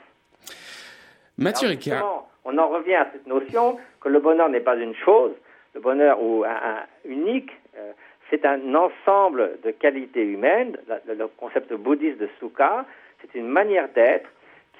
[1.39, 5.33] Mathieu Ricard, on en revient à cette notion que le bonheur n'est pas une chose,
[5.75, 7.93] le bonheur ou un, un unique, euh,
[8.31, 10.77] c'est un ensemble de qualités humaines.
[11.07, 12.85] Le, concept bouddhiste de sukha,
[13.21, 14.29] c'est une manière d'être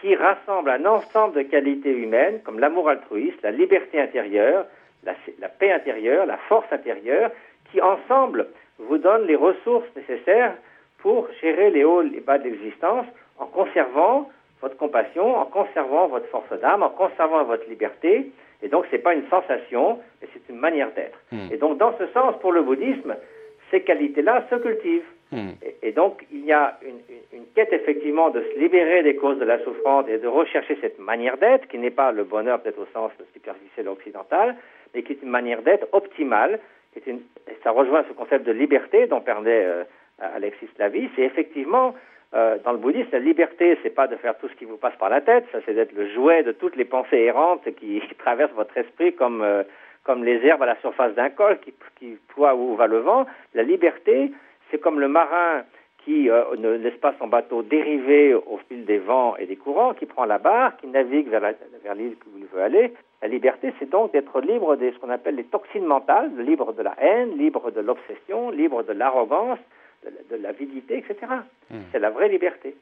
[0.01, 4.67] qui rassemble un ensemble de qualités humaines comme l'amour altruiste, la liberté intérieure,
[5.05, 7.31] la, la paix intérieure, la force intérieure,
[7.71, 10.55] qui ensemble vous donnent les ressources nécessaires
[10.99, 13.07] pour gérer les hauts et les bas de l'existence
[13.39, 14.31] en conservant
[14.61, 18.33] votre compassion, en conservant votre force d'âme, en conservant votre liberté.
[18.63, 21.19] Et donc, ce n'est pas une sensation, mais c'est une manière d'être.
[21.31, 21.49] Hmm.
[21.53, 23.15] Et donc, dans ce sens, pour le bouddhisme,
[23.71, 25.11] ces qualités-là se cultivent.
[25.33, 25.55] hum.
[25.63, 29.17] Et, et donc, il y a une, une- une quête effectivement de se libérer des
[29.17, 32.61] causes de la souffrance et de rechercher cette manière d'être, qui n'est pas le bonheur
[32.61, 34.57] peut-être au sens superficiel occidental,
[34.95, 36.61] mais qui est une manière d'être optimale.
[36.93, 39.85] Qui est une, et ça rejoint ce concept de liberté dont parlait euh,
[40.19, 41.09] Alexis Lavis.
[41.17, 41.95] C'est effectivement,
[42.35, 44.97] euh, dans le bouddhisme, la liberté, c'est pas de faire tout ce qui vous passe
[44.97, 48.53] par la tête, ça c'est d'être le jouet de toutes les pensées errantes qui, traversent
[48.53, 49.63] votre esprit comme, euh,
[50.07, 53.27] comme les herbes à la surface d'un col qui, qui ploient où va le vent.
[53.55, 54.31] La liberté,
[54.71, 55.65] c'est comme le marin
[56.05, 59.93] qui euh, ne laisse pas son bateau dériver au fil des vents et des courants,
[59.95, 61.43] qui prend la barre, qui navigue vers,
[61.97, 62.93] l'île où il veut aller.
[63.23, 66.83] La liberté, c'est donc d'être libre de ce qu'on appelle les toxines mentales, libre de
[66.83, 69.59] la haine, libre de l'obsession, libre de l'arrogance,
[70.05, 71.17] de, la- de l'avidité, etc.
[71.91, 72.77] C'est la vraie liberté.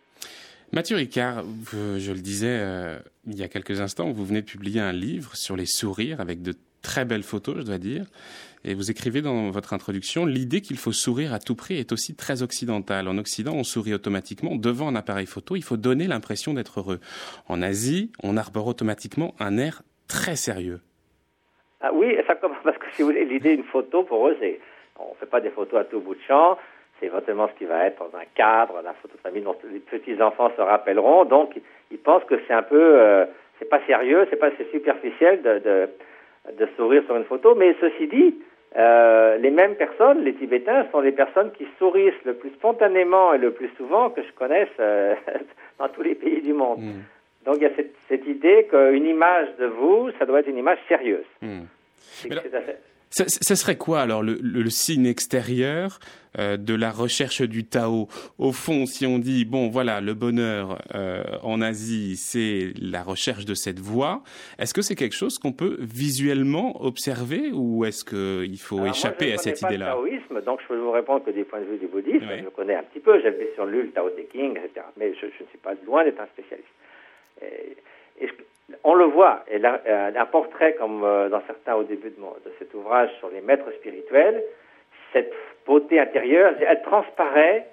[0.73, 4.81] Mathieu Ricard, je le disais euh, il y a quelques instants, vous venez de publier
[4.81, 6.53] un livre sur les sourires avec de
[6.85, 8.05] très belles photos, je dois dire.
[8.65, 12.15] Et vous écrivez dans votre introduction, l'idée qu'il faut sourire à tout prix est aussi
[12.15, 13.09] très occidentale.
[13.09, 15.57] En Occident, on sourit automatiquement devant un appareil photo.
[15.57, 17.01] Il faut donner l'impression d'être heureux.
[17.49, 20.81] En Asie, on arbore automatiquement un air très sérieux.
[21.81, 24.61] Ah oui, ça commence parce que si vous voulez, l'idée d'une photo pour eux, c'est
[24.99, 26.57] on ne fait pas des photos à tout bout de champ.
[26.99, 29.81] C'est éventuellement ce qui va être dans un cadre, la photo de famille dont les
[29.81, 31.25] petits enfants se rappelleront.
[31.25, 33.27] Donc, ils pensent que c'est un peu, euh,
[33.59, 35.89] c'est pas sérieux, c'est pas c'est superficiel de, de,
[36.53, 37.55] de sourire sur une photo.
[37.55, 38.35] Mais ceci dit,
[38.77, 43.39] euh, les mêmes personnes, les Tibétains, sont les personnes qui sourissent le plus spontanément et
[43.39, 45.15] le plus souvent que je connaisse euh,
[45.79, 46.81] dans tous les pays du monde.
[46.81, 47.03] Hmm.
[47.47, 50.59] Donc il y a cette, cette idée qu'une image de vous, ça doit être une
[50.59, 51.27] image sérieuse.
[52.03, 52.29] C'est-
[53.17, 56.01] Ce, serait quoi alors le, le- signe extérieur
[56.39, 58.09] euh, de la recherche du Tao?
[58.39, 63.45] Au fond, si on dit bon voilà le bonheur euh, en Asie, c'est la recherche
[63.45, 64.25] de cette voie.
[64.59, 69.33] Est-ce que c'est quelque chose qu'on peut visuellement observer ou est-ce qu'il faut Alors, échapper
[69.33, 69.93] à cette idée-là?
[69.93, 72.43] taoïsme, donc je peux vous répondre que du point de vue du bouddhisme, Oui.
[72.43, 74.87] je connais un petit peu, j'ai bien sûr lu le Tao Te King, etc.
[74.97, 76.67] Mais je, je ne suis pas loin d'être un spécialiste.
[77.43, 77.77] Et,
[78.25, 78.33] et je-
[78.83, 82.17] on le voit, et là, euh, un portrait comme euh, dans certains au début de,
[82.17, 84.43] de cet ouvrage sur les maîtres spirituels,
[85.13, 85.33] cette
[85.67, 87.67] beauté intérieure, elle transparaît.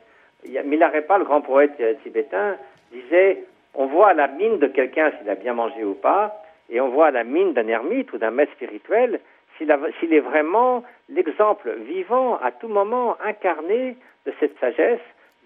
[0.43, 2.57] Milarepa, le grand poète euh, tibétain,
[2.91, 6.89] disait on voit la mine de quelqu'un s'il a bien mangé ou pas, et on
[6.89, 9.19] voit la mine d'un ermite ou d'un maître spirituel
[9.57, 14.99] s'il est vraiment l'exemple vivant, à tout moment incarné de cette sagesse,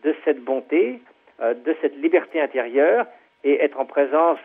[0.04, 1.02] de cette bonté,
[1.42, 3.08] de cette liberté intérieure,
[3.44, 4.40] et être en présence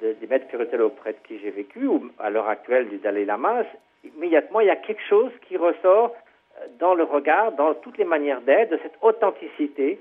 [0.00, 3.24] de- des maîtres spirituels auprès de qui j'ai vécu, ou à l'heure actuelle du Dalai
[3.24, 3.64] Lama,
[4.04, 6.14] immédiatement il y a quelque chose qui ressort
[6.60, 9.98] euh, dans le regard, dans toutes les manières d'être, de cette authenticité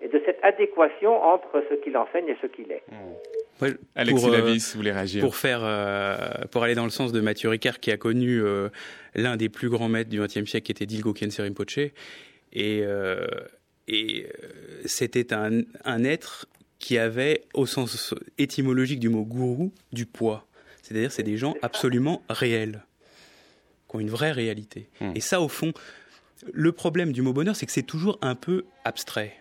[0.00, 2.82] et de cette adéquation entre ce qu'il enseigne et ce qu'il est.
[3.60, 5.22] Moi, Alexis pour, euh, Lavis, vous voulez réagir.
[5.22, 6.16] Pour faire, euh,
[6.50, 8.68] pour aller dans le sens de Mathieu Ricard, qui a connu euh,
[9.14, 11.92] l'un des plus grands maîtres du XXe siècle, qui était Dilgo Khyentse Rinpoche, et,
[12.82, 13.26] euh,
[13.86, 16.46] et euh, c'était un, un être
[16.82, 20.44] qui avait, au sens étymologique du mot gourou, du poids.
[20.82, 22.82] C'est-à-dire, c'est des gens absolument réels,
[23.88, 24.88] qui ont une vraie réalité.
[25.00, 25.12] Hmm.
[25.14, 25.72] Et ça, au fond,
[26.52, 29.36] le problème du mot bonheur, c'est que c'est toujours un peu abstrait.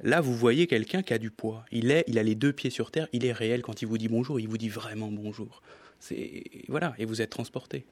[0.00, 1.64] Là, vous voyez quelqu'un qui a du poids.
[1.72, 3.08] Il est, il a les deux pieds sur terre.
[3.12, 4.38] Il est réel quand il vous dit bonjour.
[4.38, 5.62] Il vous dit vraiment bonjour.
[5.98, 7.84] C'est voilà, et vous êtes transporté.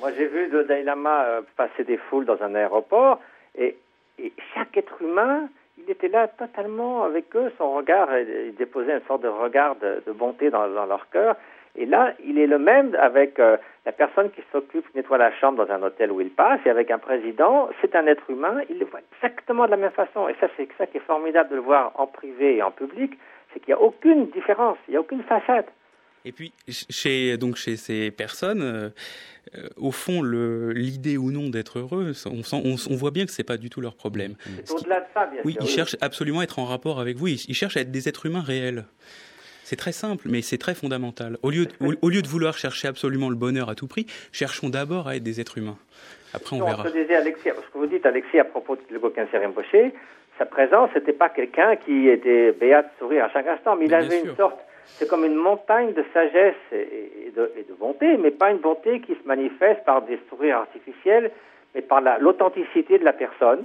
[0.00, 3.20] Moi, j'ai vu le Dalai Lama euh, passer des foules dans un aéroport
[3.56, 3.76] et,
[4.18, 5.48] et chaque être humain,
[5.84, 7.52] il était là totalement avec eux.
[7.58, 11.36] Son regard, il déposait une sorte de regard de, bonté dans, dans leur cœur.
[11.74, 15.32] Et là, il est le même avec euh, la personne qui s'occupe, qui nettoie la
[15.32, 18.60] chambre dans un hôtel où il passe, et avec un président, c'est un être humain,
[18.68, 20.28] il le voit exactement de la même façon.
[20.28, 23.18] Et ça, c'est ça qui est formidable de le voir en privé et en public,
[23.52, 25.64] c'est qu'il n'y a aucune différence, il n'y a aucune façade.
[26.24, 28.90] Et puis chez donc chez ces personnes, euh,
[29.76, 33.32] au fond, le- l'idée ou non d'être heureux, on, sent- on, on voit bien que
[33.32, 34.34] c'est pas du tout leur problème.
[34.64, 35.62] C'est au-delà de ça, bien Oui, sûr.
[35.62, 37.26] ils cherchent absolument à être en rapport avec vous.
[37.28, 38.84] Ils, ils cherchent à être des êtres humains réels.
[39.64, 41.38] C'est très simple, mais c'est très fondamental.
[41.42, 44.06] Au lieu, de, au, au lieu de vouloir chercher absolument le bonheur à tout prix,
[44.30, 45.78] cherchons d'abord à être des êtres humains.
[46.34, 46.84] Après, on Non, verra.
[46.84, 49.92] Ce que disait Alexis, ce que vous dites, Alexis, à propos de Tilgo Khyentse Rinpoche,
[50.38, 53.90] sa présence, c'était pas quelqu'un qui était béat de sourire à chaque instant, mais il
[53.90, 54.30] Mais bien avait sûr.
[54.30, 59.00] une sorte, c'est comme une montagne de sagesse et, de, bonté, mais pas une bonté
[59.00, 61.30] qui se manifeste par des sourires artificiels,
[61.74, 63.62] mais par la- l'authenticité de la personne,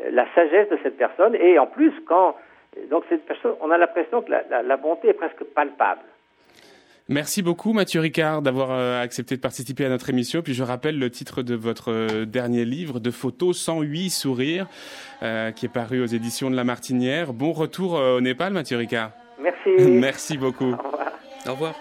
[0.00, 2.36] euh, la sagesse de cette personne, et en plus, quand,
[2.90, 6.00] donc cette personne, on a l'impression que la, bonté est presque palpable.
[7.08, 10.40] Merci beaucoup Mathieu Ricard d'avoir euh, accepté de participer à notre émission.
[10.40, 14.66] Puis je rappelle le titre de votre euh, dernier livre de photos 108 sourires
[15.56, 17.32] qui est paru aux éditions de La Martinière.
[17.32, 19.10] Bon retour au Népal Mathieu Ricard.
[19.38, 19.70] Merci.
[19.90, 20.72] Merci beaucoup.
[20.72, 21.12] Au revoir.
[21.46, 21.74] Au revoir.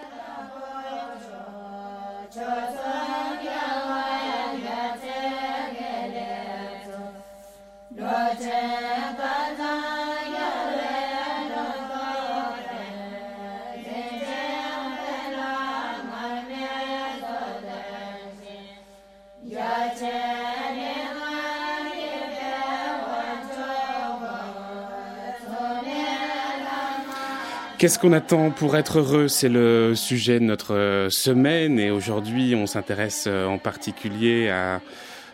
[27.81, 29.27] Qu'est-ce qu'on attend pour être heureux?
[29.27, 34.81] C'est le sujet de notre euh, semaine et aujourd'hui on s'intéresse euh, en particulier à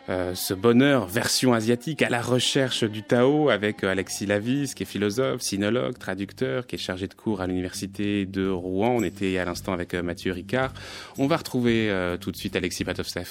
[0.08, 4.86] euh, ce bonheur version asiatique, à la recherche du Tao avec Alexis Lavis qui est
[4.86, 8.96] philosophe, sinologue, traducteur, qui est chargé de cours à l'université de Rouen.
[8.96, 10.72] On était à l'instant avec Mathieu Ricard.
[11.18, 13.28] On va retrouver tout de suite Alexis Patovsev.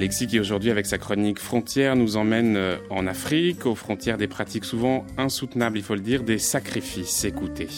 [0.00, 4.28] Alexis qui aujourd'hui avec sa chronique Frontières nous emmène euh, en Afrique, aux frontières des
[4.28, 7.26] pratiques souvent insoutenables, il faut le dire, des sacrifices.
[7.26, 7.68] Écoutez.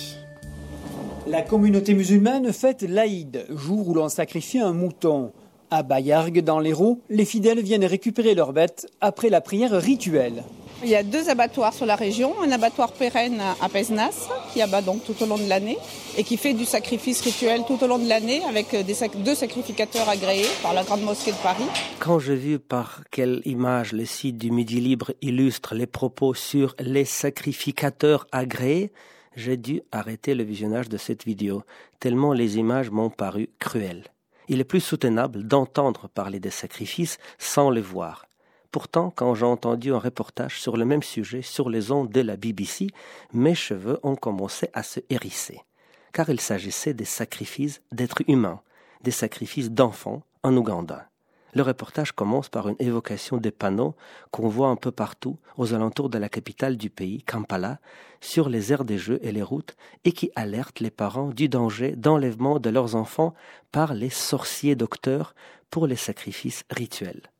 [1.27, 5.33] La communauté musulmane fête l'Aïd, jour où l'on sacrifie un mouton.
[5.73, 10.45] À Bayargue, dans l'Hérault, les fidèles viennent récupérer leurs bêtes après la prière rituelle.
[10.85, 14.83] Il y a deux abattoirs sur la région, un abattoir pérenne à Pesnas, qui abat
[14.83, 15.79] donc tout au long de l'année,
[16.19, 20.49] et qui fait du sacrifice rituel tout au long de l'année avec deux sacrificateurs agréés
[20.61, 21.63] par la Grande Mosquée de Paris.
[22.01, 26.75] Quand j'ai vu par quelle image le site du Midi Libre illustre les propos sur
[26.81, 28.91] les sacrificateurs agréés,
[29.37, 31.63] j'ai dû arrêter le visionnage de cette vidéo,
[32.01, 34.09] tellement les images m'ont paru cruelles.
[34.49, 38.27] Il est plus soutenable d'entendre parler des sacrifices sans les voir.
[38.73, 42.39] Pourtant, quand j'ai entendu un reportage sur le même sujet sur les ondes de la
[42.39, 42.87] BBC,
[43.35, 45.61] mes cheveux ont commencé à se hérisser.
[46.15, 48.63] Car il s'agissait des sacrifices d'êtres humains,
[49.03, 51.11] des sacrifices d'enfants en Ouganda.
[51.55, 53.95] Le reportage commence par une évocation des panneaux
[54.31, 57.79] qu'on voit un peu partout aux alentours de la capitale du pays, Kampala,
[58.23, 61.95] sur les aires des jeux et les routes et qui alertent les parents du danger
[61.95, 63.35] d'enlèvement de leurs enfants
[63.71, 65.35] par les sorciers docteurs
[65.69, 67.33] pour les sacrifices rituels.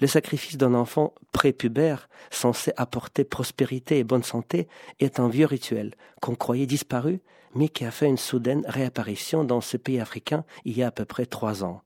[0.00, 4.68] Le sacrifice d'un enfant prépubère, censé apporter prospérité et bonne santé,
[5.00, 7.20] est un vieux rituel qu'on croyait disparu,
[7.54, 10.90] mais qui a fait une soudaine réapparition dans ce pays africain il y a à
[10.90, 11.82] peu près trois ans.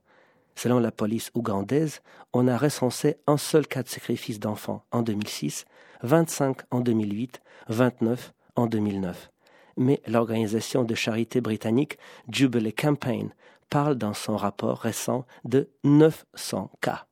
[0.55, 2.01] Selon la police ougandaise,
[2.33, 5.65] on a recensé un seul cas de sacrifice d'enfants en 2006,
[6.03, 9.31] 25 en 2008, 29 en 2009.
[9.77, 11.97] Mais l'organisation de charité britannique
[12.29, 13.33] Jubilee Campaign
[13.69, 17.05] parle dans son rapport récent de 900 cas.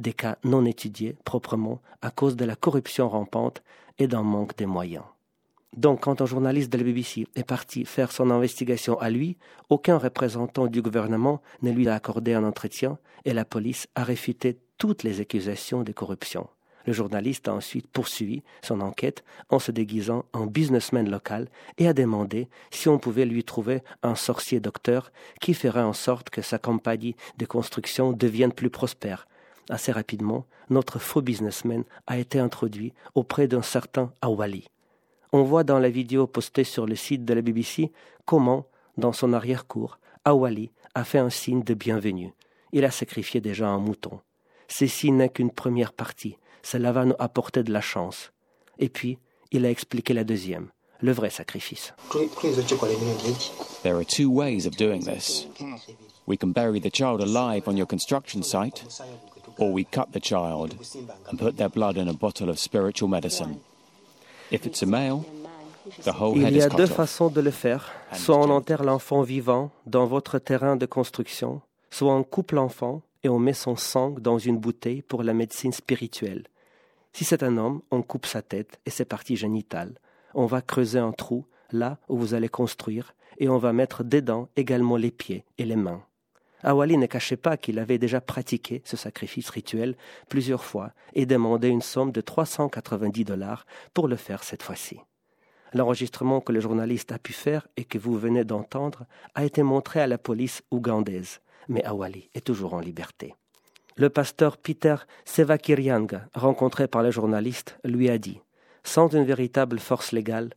[0.00, 3.62] Des cas non étudiés proprement à cause de la corruption rampante
[3.98, 5.04] et d'un manque de moyens.
[5.76, 9.36] Donc, quand un journaliste de la BBC est parti faire son investigation à lui,
[9.68, 14.58] aucun représentant du gouvernement ne lui a accordé un entretien et la police a réfuté
[14.78, 16.48] toutes les accusations de corruption.
[16.86, 21.92] Le journaliste a ensuite poursuivi son enquête en se déguisant en businessman local et a
[21.92, 26.58] demandé si on pouvait lui trouver un sorcier docteur qui ferait en sorte que sa
[26.58, 29.26] compagnie de construction devienne plus prospère.
[29.70, 34.66] Assez rapidement, notre faux businessman a été introduit auprès d'un certain Awali.
[35.32, 37.92] On voit dans la vidéo postée sur le site de la BBC
[38.24, 38.66] comment,
[38.98, 42.34] dans son arrière-cour, Awali a fait un signe de bienvenue.
[42.72, 44.18] Il a sacrifié déjà un mouton.
[44.66, 46.36] Ceci n'est qu'une première partie.
[46.62, 48.32] Cela va nous apporter de la chance.
[48.80, 49.18] Et puis,
[49.52, 50.68] il a expliqué la deuxième,
[51.00, 51.94] le vrai sacrifice.
[53.82, 55.46] There are two ways of doing this.
[56.26, 58.84] We can bury the child alive on your construction site,
[59.60, 60.74] or we cut the child
[61.30, 63.58] and put their blood in a bottle of spiritual medicine.
[64.50, 67.92] Il y a deux façons de le faire.
[68.12, 73.28] Soit on enterre l'enfant vivant dans votre terrain de construction, soit on coupe l'enfant et
[73.28, 76.44] on met son sang dans une bouteille pour la médecine spirituelle.
[77.12, 79.94] Si c'est un homme, on coupe sa tête et ses parties génitales.
[80.34, 84.48] On va creuser un trou là où vous allez construire et on va mettre dedans
[84.56, 86.02] également les pieds et les mains.
[86.62, 89.96] Awali ne cachait pas qu'il avait déjà pratiqué ce sacrifice rituel
[90.28, 94.98] plusieurs fois et demandé une somme de 390 dollars pour le faire cette fois-ci.
[95.72, 100.00] L'enregistrement que le journaliste a pu faire et que vous venez d'entendre a été montré
[100.00, 103.34] à la police ougandaise, mais Awali est toujours en liberté.
[103.96, 108.40] Le pasteur Peter Sevakirianga, rencontré par le journaliste, lui a dit
[108.82, 110.50] Sans une véritable force légale,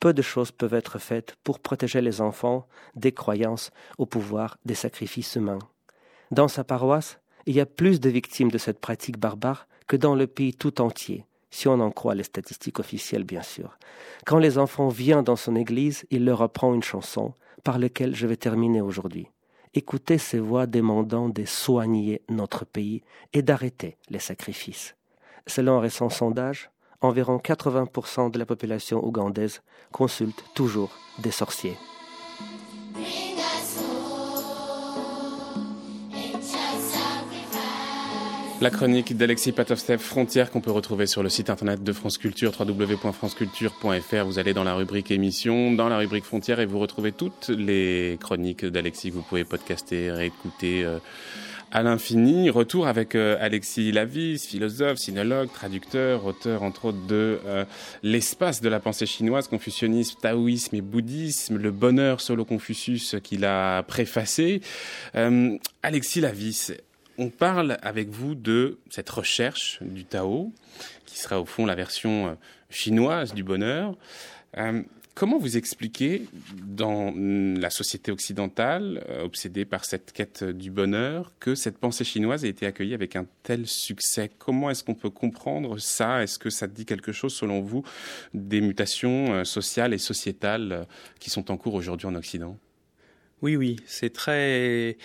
[0.00, 4.74] peu de choses peuvent être faites pour protéger les enfants des croyances au pouvoir des
[4.74, 5.60] sacrifices humains.
[6.30, 10.14] Dans sa paroisse, il y a plus de victimes de cette pratique barbare que dans
[10.14, 13.78] le pays tout entier, si on en croit les statistiques officielles bien sûr.
[14.24, 17.34] Quand les enfants viennent dans son église, il leur apprend une chanson
[17.64, 19.28] par laquelle je vais terminer aujourd'hui.
[19.74, 24.96] Écoutez ces voix demandant de soigner notre pays et d'arrêter les sacrifices.
[25.46, 31.76] Selon un récent sondage, environ 80% de la population ougandaise consulte toujours des sorciers.
[38.60, 42.52] La chronique d'Alexis Patovstev, Frontières, qu'on peut retrouver sur le site internet de France Culture,
[42.60, 44.24] www.franceculture.fr.
[44.26, 48.18] Vous allez dans la rubrique émission, dans la rubrique Frontières, et vous retrouvez toutes les
[48.20, 50.84] chroniques d'Alexis vous pouvez podcaster, réécouter.
[50.84, 50.98] Euh,
[51.70, 52.50] à l'infini.
[52.50, 57.64] Retour avec euh, Alexis Lavis, philosophe, sinologue, traducteur, auteur entre autres de euh,
[58.02, 63.82] L'espace de la pensée chinoise, confucianisme, taoïsme et bouddhisme, le bonheur solo Confucius qu'il a
[63.82, 64.60] préfacé.
[65.14, 66.72] Euh, Alexis Lavis,
[67.18, 70.52] on parle avec vous de cette recherche du Tao,
[71.06, 72.36] qui sera au fond la version
[72.70, 73.96] chinoise du bonheur.
[75.14, 76.22] Comment vous expliquez,
[76.64, 82.44] dans la société occidentale, euh, obsédée par cette quête du bonheur, que cette pensée chinoise
[82.44, 84.30] ait été accueillie avec un tel succès?
[84.38, 86.22] Comment est-ce qu'on peut comprendre ça?
[86.22, 87.82] Est-ce que ça dit quelque chose, selon vous,
[88.34, 90.84] des mutations euh, sociales et sociétales euh,
[91.18, 92.56] qui sont en cours aujourd'hui en Occident?
[93.42, 94.96] Oui, oui, c'est très...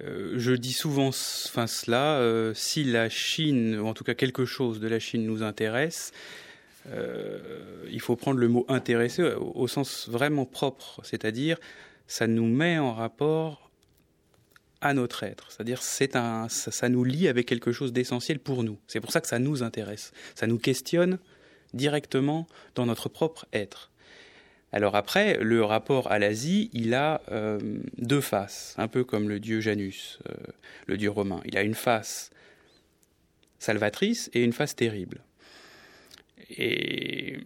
[0.00, 4.86] je dis souvent enfin, cela, si la Chine, ou en tout cas quelque chose de
[4.86, 6.12] la Chine nous intéresse,
[6.86, 11.58] il faut prendre le mot intéressé au, sens vraiment propre, c'est-à-dire
[12.06, 13.70] ça nous met en rapport
[14.84, 15.50] à notre être.
[15.50, 18.78] C'est-à-dire ça, nous lie avec quelque chose d'essentiel pour nous.
[18.86, 20.12] C'est pour ça que ça nous intéresse.
[20.34, 21.18] Ça nous questionne
[21.72, 23.90] directement dans notre propre être.
[24.72, 27.58] Alors après, le rapport à l'Asie, il a euh,
[27.96, 30.34] deux faces, un peu comme le dieu Janus, euh,
[30.86, 31.40] le dieu romain.
[31.44, 32.30] Il a une face
[33.58, 35.22] salvatrice et une face terrible.
[36.50, 37.38] Et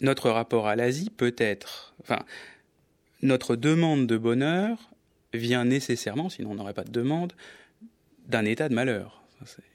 [0.00, 2.24] notre rapport à l'Asie peut être, enfin,
[3.22, 4.90] notre demande de bonheur
[5.34, 7.32] vient nécessairement, sinon on n'aurait pas de demande,
[8.26, 9.22] d'un état de malheur.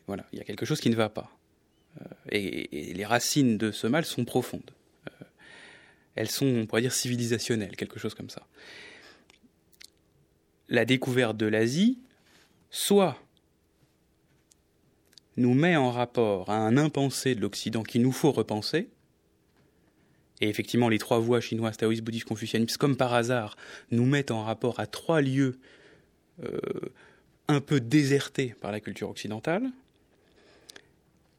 [0.08, 1.32] Voilà, il y a quelque chose qui ne va pas.
[2.02, 4.72] Euh, et, les racines de ce mal sont profondes.
[5.08, 5.26] Euh,
[6.16, 8.46] elles sont, on pourrait dire, civilisationnelles, quelque chose comme ça.
[10.70, 12.00] La découverte de l'Asie,
[12.70, 13.20] soit
[15.38, 18.90] nous met en rapport à un impensé de l'Occident qu'il nous faut repenser.
[20.42, 23.56] Et effectivement, les trois voies chinoises, taoïsme, bouddhisme, confucianisme, comme par hasard,
[23.92, 25.58] nous mettent en rapport à trois lieux
[26.44, 26.60] euh,
[27.48, 29.72] un peu désertés par la culture occidentale.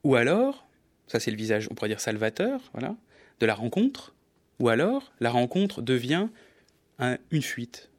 [0.05, 0.67] Ou alors,
[1.09, 2.97] ça c'est le visage, on pourrait dire salvateur, voilà,
[3.41, 4.15] de la rencontre.
[4.61, 6.29] Ou alors, la rencontre devient
[7.31, 7.91] une fuite,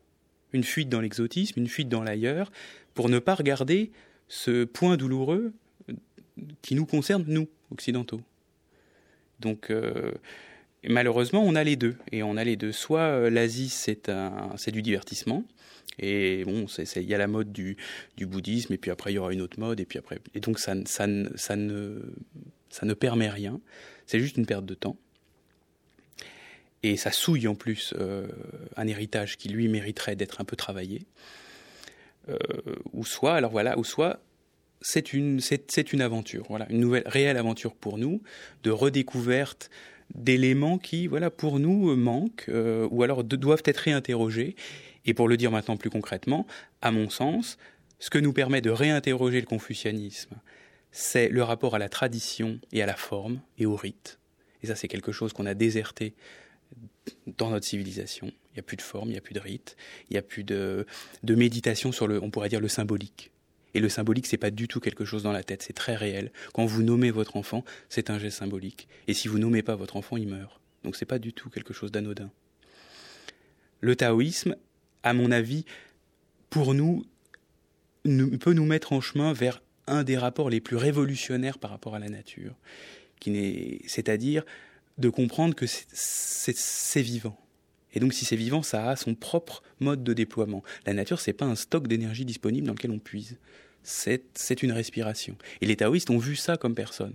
[0.54, 2.52] une fuite dans l'exotisme, une fuite dans l'ailleurs,
[2.96, 3.92] pour ne pas regarder
[4.28, 5.54] ce point douloureux
[6.62, 8.22] qui nous concerne, nous, occidentaux.
[9.40, 10.12] Donc, euh,
[10.88, 11.96] malheureusement, on a les deux.
[12.12, 12.72] Et on a les deux.
[12.72, 14.12] Soit euh, l'Asie, c'est,
[14.56, 15.44] c'est du divertissement.
[16.00, 16.66] Et bon,
[16.96, 17.78] il y a la mode du,
[18.18, 20.20] du, bouddhisme, et puis après, il y aura une autre mode, et puis après.
[20.36, 22.02] Et donc, ça, ça, ça, ne,
[22.70, 23.60] ça ne permet rien.
[24.06, 24.98] C'est juste une perte de temps.
[26.84, 28.28] Et ça souille en plus euh,
[28.76, 31.02] un héritage qui, lui, mériterait d'être un peu travaillé.
[32.94, 34.20] ou soit, alors voilà, ou soit
[34.82, 38.22] c'est une, c'est, une aventure, voilà, une nouvelle, réelle aventure pour nous,
[38.64, 39.70] de redécouverte
[40.14, 44.56] d'éléments qui, voilà, pour nous manquent euh, ou alors doivent être réinterrogés.
[45.06, 46.46] Et pour le dire maintenant plus concrètement,
[46.82, 47.58] à mon sens,
[48.00, 50.36] ce que nous permet de réinterroger le confucianisme,
[50.92, 54.20] c'est le rapport à la tradition et à la forme et au rite.
[54.64, 56.14] Et ça, c'est quelque chose qu'on a déserté
[57.26, 58.28] dans notre civilisation.
[58.52, 59.78] Il n'y a plus de forme, il n'y a plus de rite,
[60.10, 60.86] il n'y a plus de,
[61.24, 63.32] de méditation sur le, on pourrait dire, le symbolique.
[63.78, 66.32] Et le symbolique, c'est pas du tout quelque chose dans la tête, c'est très réel.
[66.52, 68.88] Quand vous nommez votre enfant, c'est un geste symbolique.
[69.08, 70.60] Et si vous nommez pas votre enfant, il meurt.
[70.84, 72.32] Donc c'est pas du tout quelque chose d'anodin.
[73.82, 74.56] Le taoïsme,
[75.04, 75.64] à mon avis,
[76.50, 77.06] pour nous,
[78.04, 82.00] peut nous mettre en chemin vers un des rapports les plus révolutionnaires par rapport à
[82.00, 82.56] la nature,
[83.22, 84.44] c'est-à-dire
[84.98, 87.40] de comprendre que c'est vivant.
[87.94, 90.64] Et donc, si c'est vivant, ça a son propre mode de déploiement.
[90.88, 93.38] La nature, c'est pas un stock d'énergie disponible dans lequel on puise
[93.88, 95.38] c'est une respiration.
[95.62, 97.14] Et les taoïstes ont vu ça comme personne.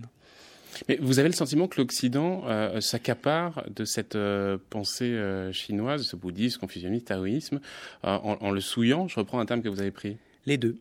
[0.89, 6.01] Mais vous avez le sentiment que l'Occident euh, s'accapare de cette euh, pensée euh, chinoise,
[6.01, 7.59] ce bouddhisme, confucianisme, taoïsme,
[8.01, 9.07] en, le souillant?
[9.07, 10.17] Je reprends un terme que vous avez pris.
[10.47, 10.79] Les deux.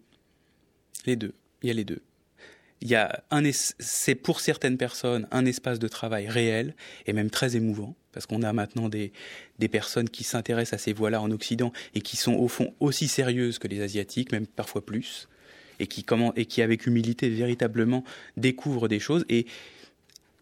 [1.05, 1.35] Les deux.
[1.63, 2.01] Il y a les deux.
[2.81, 6.75] Il y a un, c'est pour certaines personnes un espace de travail réel
[7.07, 9.13] et même très émouvant, parce qu'on a maintenant des,
[9.59, 13.09] des personnes qui s'intéressent à ces voies-là en Occident et qui sont au fond aussi
[13.09, 15.29] sérieuses que les Asiatiques, même parfois plus
[15.83, 18.05] et qui, comment, et qui avec humilité véritablement
[18.37, 19.47] découvre des choses et,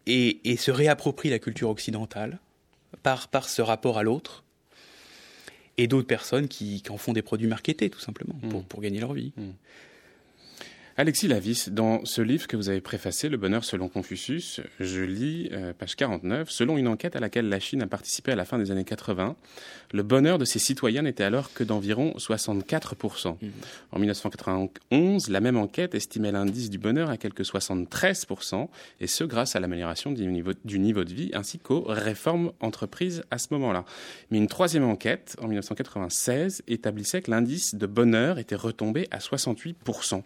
[0.05, 2.39] et, se réapproprie la culture occidentale
[3.01, 4.43] par, par ce rapport à l'autre,
[5.77, 8.65] et d'autres personnes qui, en font des produits marketés tout simplement pour, mmh.
[8.65, 9.33] pour gagner leur vie.
[9.35, 9.49] Mmh.
[10.97, 15.47] Alexis Lavis, dans ce livre que vous avez préfacé, Le bonheur selon Confucius, je lis
[15.53, 18.59] euh, page 49, selon une enquête à laquelle la Chine a participé à la fin
[18.59, 19.37] des années 80,
[19.93, 23.29] le bonheur de ses citoyens n'était alors que d'environ 64%.
[23.29, 23.47] Mmh.
[23.93, 28.67] En 1991, la même enquête estimait l'indice du bonheur à quelque 73%,
[28.99, 33.23] et ce grâce à l'amélioration du niveau, du niveau de vie ainsi qu'aux réformes entreprises
[33.31, 33.85] à ce moment-là.
[34.29, 40.23] Mais une troisième enquête, en 1996, établissait que l'indice de bonheur était retombé à 68%.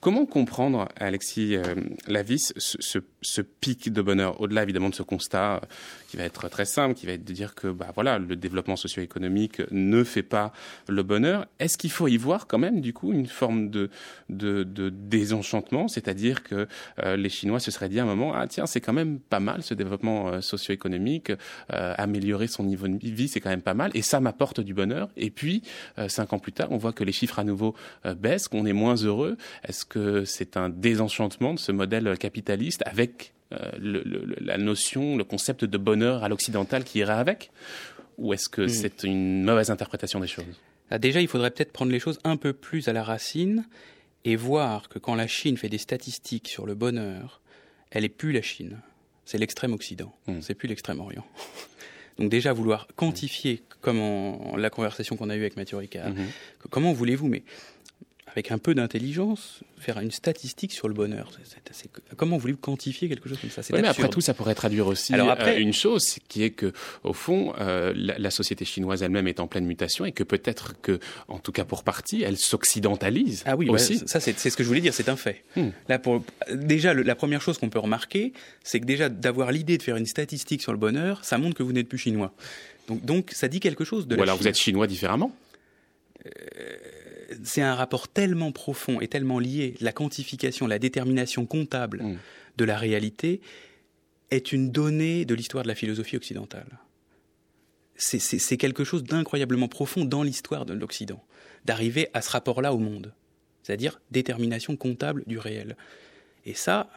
[0.00, 1.74] Comment comprendre, Alexis euh,
[2.06, 2.98] Lavis, ce, ce
[3.60, 5.60] pic de bonheur, au-delà évidemment de ce constat euh,
[6.08, 8.76] qui va être très simple, qui va être de dire que bah voilà, le développement
[8.76, 10.52] socio-économique ne fait pas
[10.88, 11.46] le bonheur.
[11.58, 13.90] Est-ce qu'il faut y voir quand même du coup une forme de
[14.28, 16.66] de, de désenchantement, c'est-à-dire que
[17.02, 19.40] euh, les Chinois se seraient dit à un moment ah tiens c'est quand même pas
[19.40, 21.32] mal ce développement euh, socio-économique,
[21.68, 25.08] améliorer son niveau de vie c'est quand même pas mal et ça m'apporte du bonheur.
[25.16, 25.62] Et puis
[26.08, 27.74] cinq ans plus tard on voit que les chiffres à nouveau
[28.16, 29.36] baissent, qu'on est moins heureux.
[29.66, 33.09] Est-ce que c'est un désenchantement de ce modèle capitaliste avec
[33.52, 33.70] euh,
[34.40, 37.50] la notion, le concept de bonheur à l'occidental qui irait avec?
[38.18, 38.68] Ou est-ce que hmm.
[38.68, 40.60] c'est une mauvaise interprétation des choses?
[40.90, 43.64] Ah, Déjà, il faudrait peut-être prendre les choses un peu plus à la racine
[44.24, 47.40] et voir que quand la Chine fait des statistiques sur le bonheur,
[47.90, 48.78] elle est plus la Chine,
[49.24, 50.40] c'est l'extrême Occident, hmm.
[50.40, 51.26] c'est plus l'extrême Orient.
[52.18, 56.26] Donc déjà vouloir quantifier, comme en, la conversation qu'on a eue avec Mathieu Ricard, hmm.
[56.68, 57.42] comment voulez-vous, mais
[58.32, 61.30] avec un peu d'intelligence, faire une statistique sur le bonheur.
[62.16, 63.62] comment voulez-vous quantifier quelque chose comme ça?
[63.72, 66.72] Mais Après tout, ça pourrait traduire aussi Alors après, euh, une chose, qui est que,
[67.02, 71.00] au fond, euh, la, société chinoise elle-même est en pleine mutation et que peut-être que,
[71.28, 73.42] en tout cas pour partie, elle s'occidentalise.
[73.46, 74.02] Ah oui, aussi.
[74.06, 75.44] ça c'est ce que je voulais dire, c'est un fait.
[75.56, 75.70] Hmm.
[75.88, 76.22] Là, pour,
[76.52, 80.06] déjà, la première chose qu'on peut remarquer, c'est que déjà d'avoir l'idée de faire une
[80.06, 82.32] statistique sur le bonheur, ça montre que vous n'êtes plus chinois.
[82.86, 84.16] Donc, donc, ça dit quelque chose de.
[84.16, 85.34] Ou alors vous êtes chinois différemment.
[86.26, 86.30] Euh,
[87.42, 92.18] c'est un rapport tellement profond et tellement lié, la quantification, la détermination comptable mm.
[92.56, 93.40] de la réalité
[94.30, 96.78] est une donnée de l'histoire de la philosophie occidentale.
[97.96, 101.22] C'est quelque chose d'incroyablement profond dans l'histoire de l'Occident,
[101.66, 103.12] d'arriver à ce rapport-là au monde,
[103.62, 105.76] c'est-à-dire détermination comptable du réel.
[106.46, 106.88] Et ça,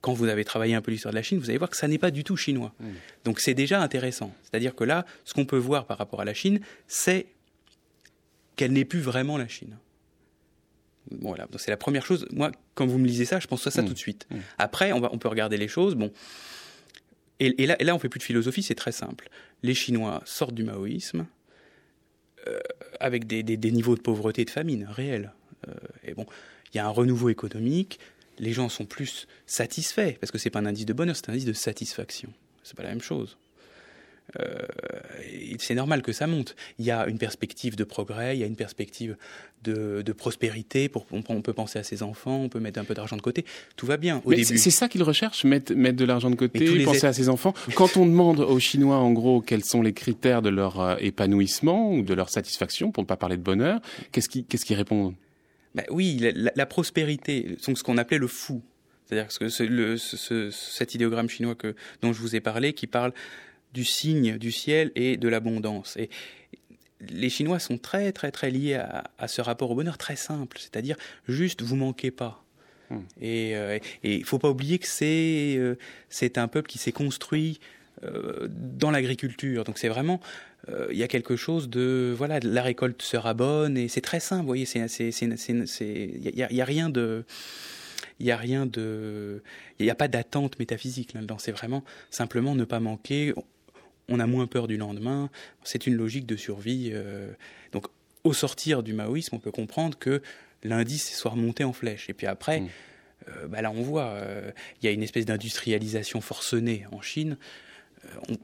[0.00, 1.86] quand vous avez travaillé un peu l'histoire de la Chine, vous allez voir que ça
[1.86, 2.74] n'est pas du tout chinois.
[2.80, 2.86] Mm.
[3.24, 4.34] Donc c'est déjà intéressant.
[4.42, 7.26] C'est-à-dire que là, ce qu'on peut voir par rapport à la Chine, c'est
[8.58, 9.78] qu'elle n'est plus vraiment la Chine.
[11.10, 12.26] Voilà, donc c'est la première chose.
[12.32, 13.86] Moi, quand vous me lisez ça, je pense à ça mmh.
[13.86, 14.26] tout de suite.
[14.30, 14.36] Mmh.
[14.58, 15.94] Après, on, va, on peut regarder les choses.
[15.94, 16.12] Bon,
[17.40, 19.30] et, là, et là, on fait plus de philosophie, c'est très simple.
[19.62, 21.26] Les Chinois sortent du maoïsme
[22.48, 22.58] euh,
[22.98, 25.32] avec des, des, niveaux de pauvreté et de famine réels.
[25.68, 25.72] Euh,
[26.04, 26.26] et bon,
[26.72, 28.00] il y a un renouveau économique.
[28.40, 31.32] Les gens sont plus satisfaits parce que c'est pas un indice de bonheur, c'est un
[31.32, 32.32] indice de satisfaction.
[32.64, 33.38] C'est pas la même chose.
[34.38, 34.66] Euh,
[35.58, 36.54] c'est normal que ça monte.
[36.78, 39.16] Il y a une perspective de progrès, il y a une perspective
[39.64, 40.88] de, prospérité.
[40.88, 43.44] Pour, on, peut penser à ses enfants, on peut mettre un peu d'argent de côté.
[43.76, 44.58] Tout va bien au début.
[44.58, 47.54] C'est ça qu'ils recherchent, mettre, mettre de l'argent de côté, penser à ses enfants.
[47.74, 51.92] Quand on demande aux Chinois, en gros, quels sont les critères de leur euh, épanouissement
[51.92, 53.80] ou de leur satisfaction, pour ne pas parler de bonheur,
[54.12, 55.14] qu'est-ce qu'ils qu'est-ce répondent?
[55.74, 58.62] Ben Oui, la, prospérité, ce qu'on appelait le fou.
[59.06, 63.12] C'est-à-dire que le, cet idéogramme chinois que, dont je vous ai parlé, qui parle
[63.72, 65.96] du signe du ciel et de l'abondance.
[65.96, 66.10] Et
[67.00, 70.96] les Chinois sont très très très liés à, ce rapport au bonheur très simple, c'est-à-dire
[71.28, 72.44] juste vous manquez pas.
[72.90, 73.00] Hmm.
[73.20, 75.76] Et il euh, ne faut pas oublier que c'est euh,
[76.08, 77.60] c'est un peuple qui s'est construit
[78.04, 79.64] euh, dans l'agriculture.
[79.64, 80.20] Donc c'est vraiment
[80.90, 84.42] il y a quelque chose de voilà la récolte sera bonne et c'est très simple.
[84.42, 87.24] Vous voyez, c'est c'est il y, a rien de
[88.20, 89.42] il n'y a rien de,
[89.78, 91.38] il n'y a pas d'attente métaphysique là-dedans.
[91.38, 93.32] C'est vraiment simplement ne pas manquer
[94.08, 95.30] on a moins peur du lendemain.
[95.64, 96.90] C'est une logique de survie.
[96.92, 97.30] Euh.
[97.72, 97.86] donc,
[98.24, 100.22] au sortir du maoïsme, on peut comprendre que
[100.64, 102.10] l'indice soit remonté en flèche.
[102.10, 102.68] Et puis après, mm.
[103.28, 104.50] euh, bah là, on voit, euh,
[104.80, 107.36] il y a une espèce d'industrialisation forcenée en Chine.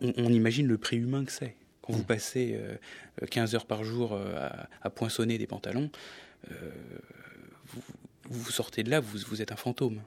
[0.00, 1.54] On, imagine le prix humain que c'est.
[1.82, 2.06] Quand vous mm.
[2.06, 2.58] passez
[3.30, 4.18] 15 heures par jour
[4.82, 5.90] à, poinçonner des pantalons,
[8.28, 10.02] vous, sortez de là, vous, êtes un fantôme.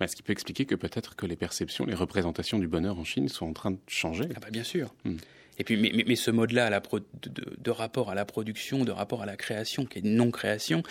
[0.00, 3.28] Ce qui peut expliquer que peut-être que les perceptions, les représentations du bonheur en Chine
[3.28, 4.28] sont en train de changer?
[4.34, 4.94] Ah bah bien sûr.
[5.04, 5.16] Hmm.
[5.58, 9.86] Et puis, mais, ce mode-là de, rapport à la production, de rapport à la création,
[9.86, 10.82] qui est non-création,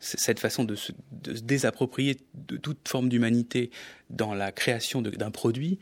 [0.00, 0.92] cette façon de se,
[1.22, 3.70] désapproprier de toute forme d'humanité
[4.08, 5.78] dans la création d'un produit,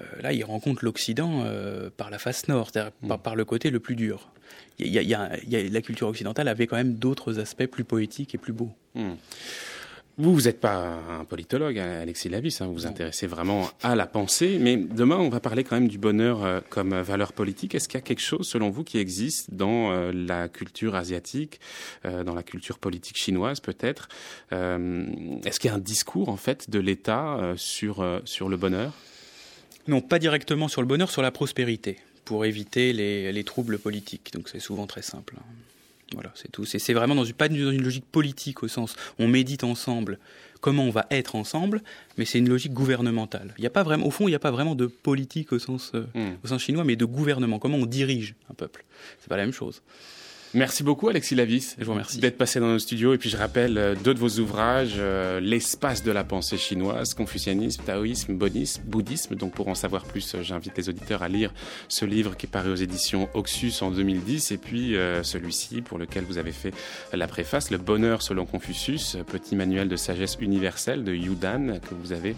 [0.00, 3.18] euh, là, il rencontre l'Occident euh, par la face nord, c'est-à-dire hmm.
[3.18, 4.30] par, le côté le plus dur.
[4.78, 8.54] Il y a, la culture occidentale avait quand même d'autres aspects plus poétiques et plus
[8.54, 8.72] beaux.
[8.94, 9.14] Hmm.
[10.18, 13.96] Vous, vous n'êtes pas un politologue, hein, Alexis Lavis, hein, vous vous intéressez vraiment à
[13.96, 17.74] la pensée, mais demain, on va parler quand même du bonheur euh, comme valeur politique.
[17.74, 21.60] Est-ce qu'il y a quelque chose, selon vous, qui existe dans euh, la culture asiatique,
[22.04, 24.08] euh, dans la culture politique chinoise peut-être
[24.50, 28.92] Est-ce qu'il y a un discours, en fait, de l'État sur, sur le bonheur?
[29.88, 34.30] Non, pas directement sur le bonheur, sur la prospérité, pour éviter les, les troubles politiques.
[34.34, 35.36] Donc c'est souvent très simple.
[36.14, 36.64] Voilà, c'est tout.
[36.64, 40.18] C'est vraiment dans une, pas dans une logique politique au sens on médite ensemble
[40.62, 41.82] comment on va être ensemble,
[42.16, 43.52] mais c'est une logique gouvernementale.
[43.58, 45.58] Il y a pas vraiment, au fond, il n'y a pas vraiment de politique au
[45.58, 46.36] sens, euh, hmm.
[46.42, 47.58] au sens chinois, mais de gouvernement.
[47.58, 48.84] Comment on dirige un peuple.
[49.20, 49.82] C'est pas la même chose.
[50.54, 51.76] Merci beaucoup Alexis Lavis.
[51.78, 52.18] Je vous remercie.
[52.18, 53.14] D'être passé dans nos studios.
[53.14, 57.14] Et puis je rappelle euh, deux de vos ouvrages, euh, L'espace de la pensée chinoise,
[57.14, 59.34] Confucianisme, Taoïsme, Bonisme, Bouddhisme.
[59.34, 61.54] Donc pour en savoir plus, euh, j'invite les auditeurs à lire
[61.88, 64.52] ce livre qui est paru aux éditions Oxus en 2010.
[64.52, 66.72] Et puis celui-ci pour lequel vous avez fait
[67.12, 72.12] la préface, Le bonheur selon Confucius, petit manuel de sagesse universelle de Yudan que vous
[72.12, 72.36] avez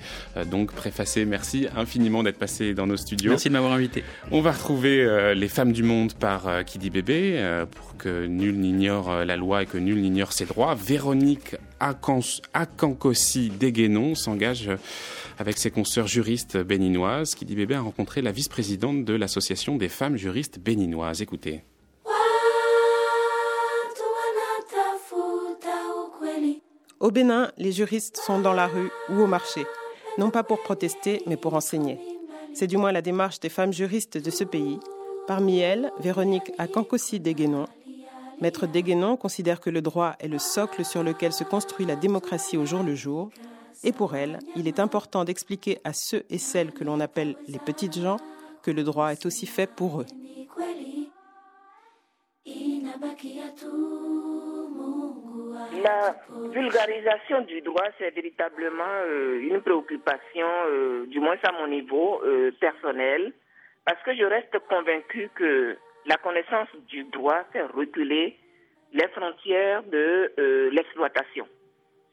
[0.50, 1.24] donc préfacé.
[1.24, 3.30] Merci infiniment d'être passé dans nos studios.
[3.30, 4.04] Merci de m'avoir invité.
[4.30, 9.10] On va retrouver les femmes du monde par Qui dit bébé pour que nul n'ignore
[9.10, 10.74] euh, la loi et que nul n'ignore ses droits.
[10.74, 14.76] Véronique Akankossi Deguenon s'engage euh,
[15.38, 17.34] avec ses consoeurs juristes béninoises.
[17.34, 21.22] Qui dit bébé a rencontré la vice-présidente de l'Association des femmes juristes béninoises.
[21.22, 21.62] Écoutez.
[27.00, 29.66] Au Bénin, les juristes sont dans la rue ou au marché,
[30.16, 31.98] non pas pour protester, mais pour enseigner.
[32.54, 34.78] C'est du moins la démarche des femmes juristes de ce pays.
[35.26, 37.66] Parmi elles, Véronique Akankossi Deguenon,
[38.40, 42.56] Maître Deguenon considère que le droit est le socle sur lequel se construit la démocratie
[42.56, 43.30] au jour le jour,
[43.84, 47.58] et pour elle, il est important d'expliquer à ceux et celles que l'on appelle les
[47.58, 48.16] petites gens
[48.62, 50.06] que le droit est aussi fait pour eux.
[55.82, 56.16] La
[56.50, 62.52] vulgarisation du droit, c'est véritablement euh, une préoccupation, euh, du moins à mon niveau euh,
[62.58, 63.32] personnel,
[63.84, 65.76] parce que je reste convaincu que
[66.06, 68.36] la connaissance du droit fait reculer
[68.92, 71.48] les frontières de euh, l'exploitation.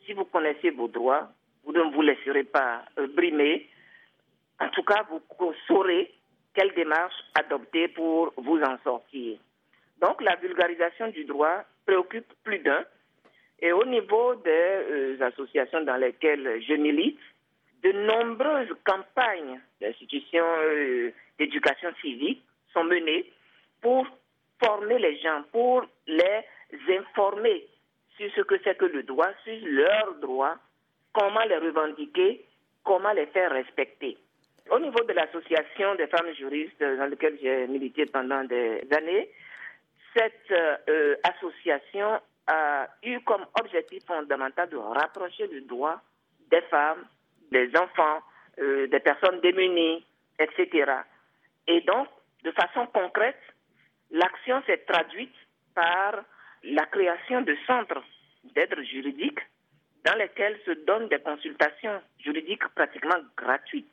[0.05, 1.29] Si vous connaissez vos droits,
[1.63, 3.69] vous ne vous laisserez pas euh, brimer.
[4.59, 6.11] En tout cas, vous saurez
[6.53, 9.37] quelle démarche adopter pour vous en sortir.
[9.99, 12.83] Donc, la vulgarisation du droit préoccupe plus d'un.
[13.59, 17.19] Et au niveau des euh, associations dans lesquelles je milite,
[17.83, 20.45] de nombreuses campagnes d'institutions
[21.39, 23.31] d'éducation civique sont menées
[23.81, 24.05] pour
[24.63, 26.45] former les gens, pour les
[26.89, 27.67] informer
[28.17, 30.57] sur ce que c'est que le droit, sur leurs droits,
[31.13, 32.45] comment les revendiquer,
[32.83, 34.17] comment les faire respecter.
[34.69, 39.29] Au niveau de l'association des femmes juristes dans laquelle j'ai milité pendant des années,
[40.15, 46.01] cette euh, association a eu comme objectif fondamental de rapprocher le droit
[46.49, 47.05] des femmes,
[47.51, 48.21] des enfants,
[48.59, 50.05] euh, des personnes démunies,
[50.39, 50.91] etc.
[51.67, 52.07] Et donc,
[52.43, 53.39] de façon concrète,
[54.11, 55.33] L'action s'est traduite
[55.73, 56.23] par
[56.63, 58.03] la création de centres
[58.55, 59.39] d'aide juridique
[60.05, 63.91] dans lesquels se donnent des consultations juridiques pratiquement gratuites,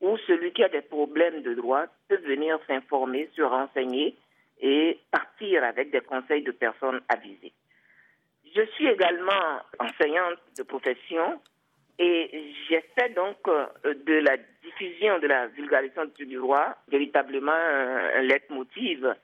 [0.00, 4.16] où celui qui a des problèmes de droit peut venir s'informer, se renseigner
[4.60, 7.52] et partir avec des conseils de personnes avisées.
[8.54, 11.40] Je suis également enseignante de profession
[11.98, 12.54] et
[12.96, 19.14] fait donc euh, de la diffusion de la vulgarisation du droit véritablement un leitmotiv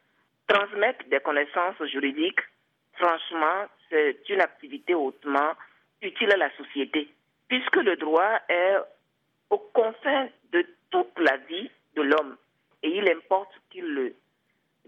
[0.47, 2.41] Transmettre des connaissances juridiques,
[2.95, 5.53] franchement, c'est une activité hautement
[6.03, 7.09] utile à la société,
[7.49, 8.77] puisque le droit est
[9.51, 12.37] au confin de toute la vie de l'homme.
[12.83, 14.13] Et il importe qu'il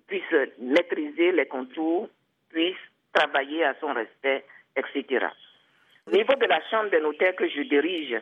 [0.06, 0.22] puisse
[0.58, 2.08] maîtriser les contours,
[2.50, 2.76] puisse
[3.12, 4.44] travailler à son respect,
[4.76, 5.26] etc.
[6.06, 8.16] Au niveau de la Chambre des notaires que je dirige,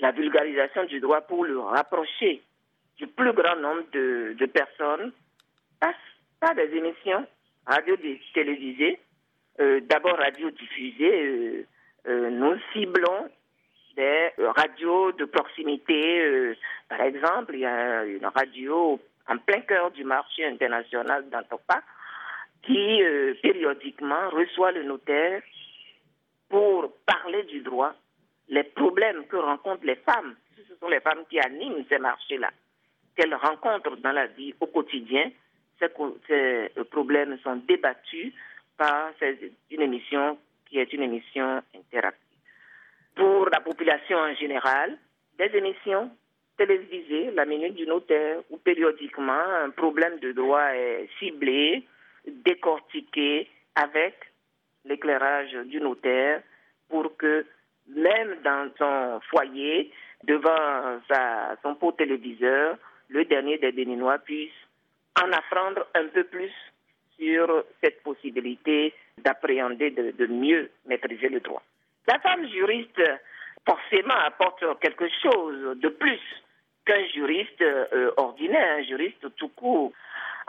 [0.00, 2.42] la vulgarisation du droit pour le rapprocher
[2.98, 5.12] du plus grand nombre de, de personnes
[5.80, 5.94] passe
[6.40, 7.26] pas des émissions
[7.66, 7.96] radio
[8.32, 8.98] télévisées,
[9.60, 11.26] euh, d'abord radio diffusées.
[11.26, 11.66] Euh,
[12.08, 13.28] euh, nous ciblons
[13.96, 16.54] des radios de proximité.
[16.88, 21.82] par exemple, il y a une radio en plein cœur du marché international d'Antopa
[22.62, 23.00] qui
[23.42, 25.40] périodiquement reçoit le notaire
[26.50, 27.94] pour parler du droit,
[28.48, 30.36] les problèmes que rencontrent les femmes.
[30.56, 32.50] Ce sont les femmes qui animent ces marchés-là,
[33.16, 35.30] qu'elles rencontrent dans la vie au quotidien
[35.78, 35.88] ces,
[36.26, 38.32] ces problèmes sont débattus
[38.76, 39.12] par
[39.70, 42.22] une émission qui est une émission interactive.
[43.14, 44.98] Pour la population en général,
[45.38, 46.10] des émissions
[46.56, 51.84] télévisées, la minute du notaire, où périodiquement un problème de droit est ciblé,
[52.26, 54.14] décortiqué avec
[54.84, 56.42] l'éclairage du notaire
[56.88, 57.44] pour que
[57.88, 59.92] même dans son foyer,
[60.24, 61.00] devant
[61.62, 62.76] son pot téléviseur,
[63.08, 64.50] le dernier des Béninois puisse
[65.22, 66.52] en apprendre un peu plus
[67.18, 71.62] sur cette possibilité d'appréhender, de, mieux maîtriser le droit.
[72.06, 73.00] La femme juriste,
[73.66, 76.20] forcément, apporte quelque chose de plus
[76.84, 79.92] qu'un juriste euh, ordinaire, un juriste tout court.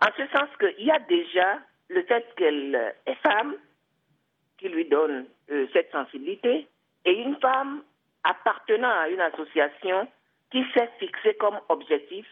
[0.01, 1.59] En ce sens qu'il y a déjà
[1.89, 3.55] le fait qu'elle est femme
[4.57, 6.67] qui lui donne euh, cette sensibilité
[7.05, 7.81] et une femme
[8.23, 10.07] appartenant à une association
[10.51, 12.25] qui s'est fixée comme objectif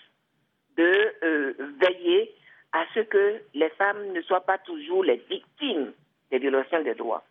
[0.78, 2.34] de euh, veiller
[2.74, 5.94] à ce que les femmes ne soient pas toujours les victimes
[6.32, 7.24] des violations des droits,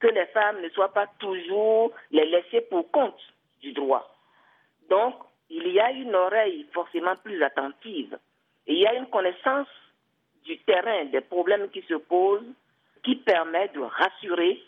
[0.00, 3.20] que les femmes ne soient pas toujours les laissées pour compte
[3.60, 4.14] du droit.
[4.88, 5.14] Donc,
[5.50, 8.18] il y a une oreille forcément plus attentive
[8.66, 9.68] et il y a une connaissance
[10.44, 12.52] du terrain, des problèmes qui se posent,
[13.02, 14.62] qui permet de rassurer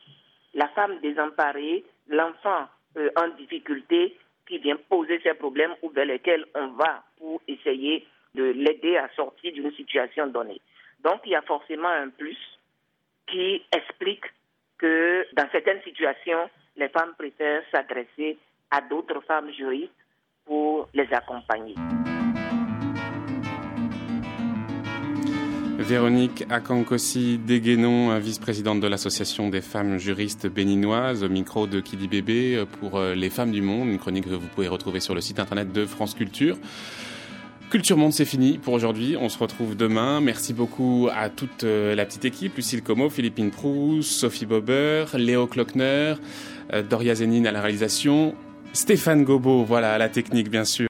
[0.55, 2.67] la femme désemparée, l'enfant
[2.97, 4.17] euh, en difficulté
[4.49, 8.07] qui vient poser ses problèmes ou vers lesquels on va pour essayer
[8.37, 10.61] de l'aider à sortir d'une situation donnée.
[11.03, 12.39] Donc il y a forcément un plus
[13.27, 14.25] qui explique
[14.79, 18.37] que dans certaines situations, les femmes préfèrent s'adresser
[18.71, 19.93] à d'autres femmes juristes
[20.45, 21.75] pour les accompagner.
[25.79, 32.65] Véronique Akankosi Deguenon, vice-présidente de l'Association des femmes juristes béninoises, au micro de Kidi Bébé
[32.81, 35.39] pour euh, les femmes du monde, une chronique que vous pouvez retrouver sur le site
[35.39, 36.57] internet de France Culture.
[37.69, 39.17] Culture Monde, c'est fini pour aujourd'hui.
[39.21, 40.21] On se retrouve demain.
[40.21, 42.57] Merci beaucoup à toute euh, la petite équipe.
[42.57, 46.15] Lucille Como, Philippine Proust, Sophie Bober, Léo Klockner,
[46.73, 48.37] euh, Doria Zénine à la réalisation,
[48.73, 50.85] Stéphane Gobo, voilà, à la technique, bien sûr.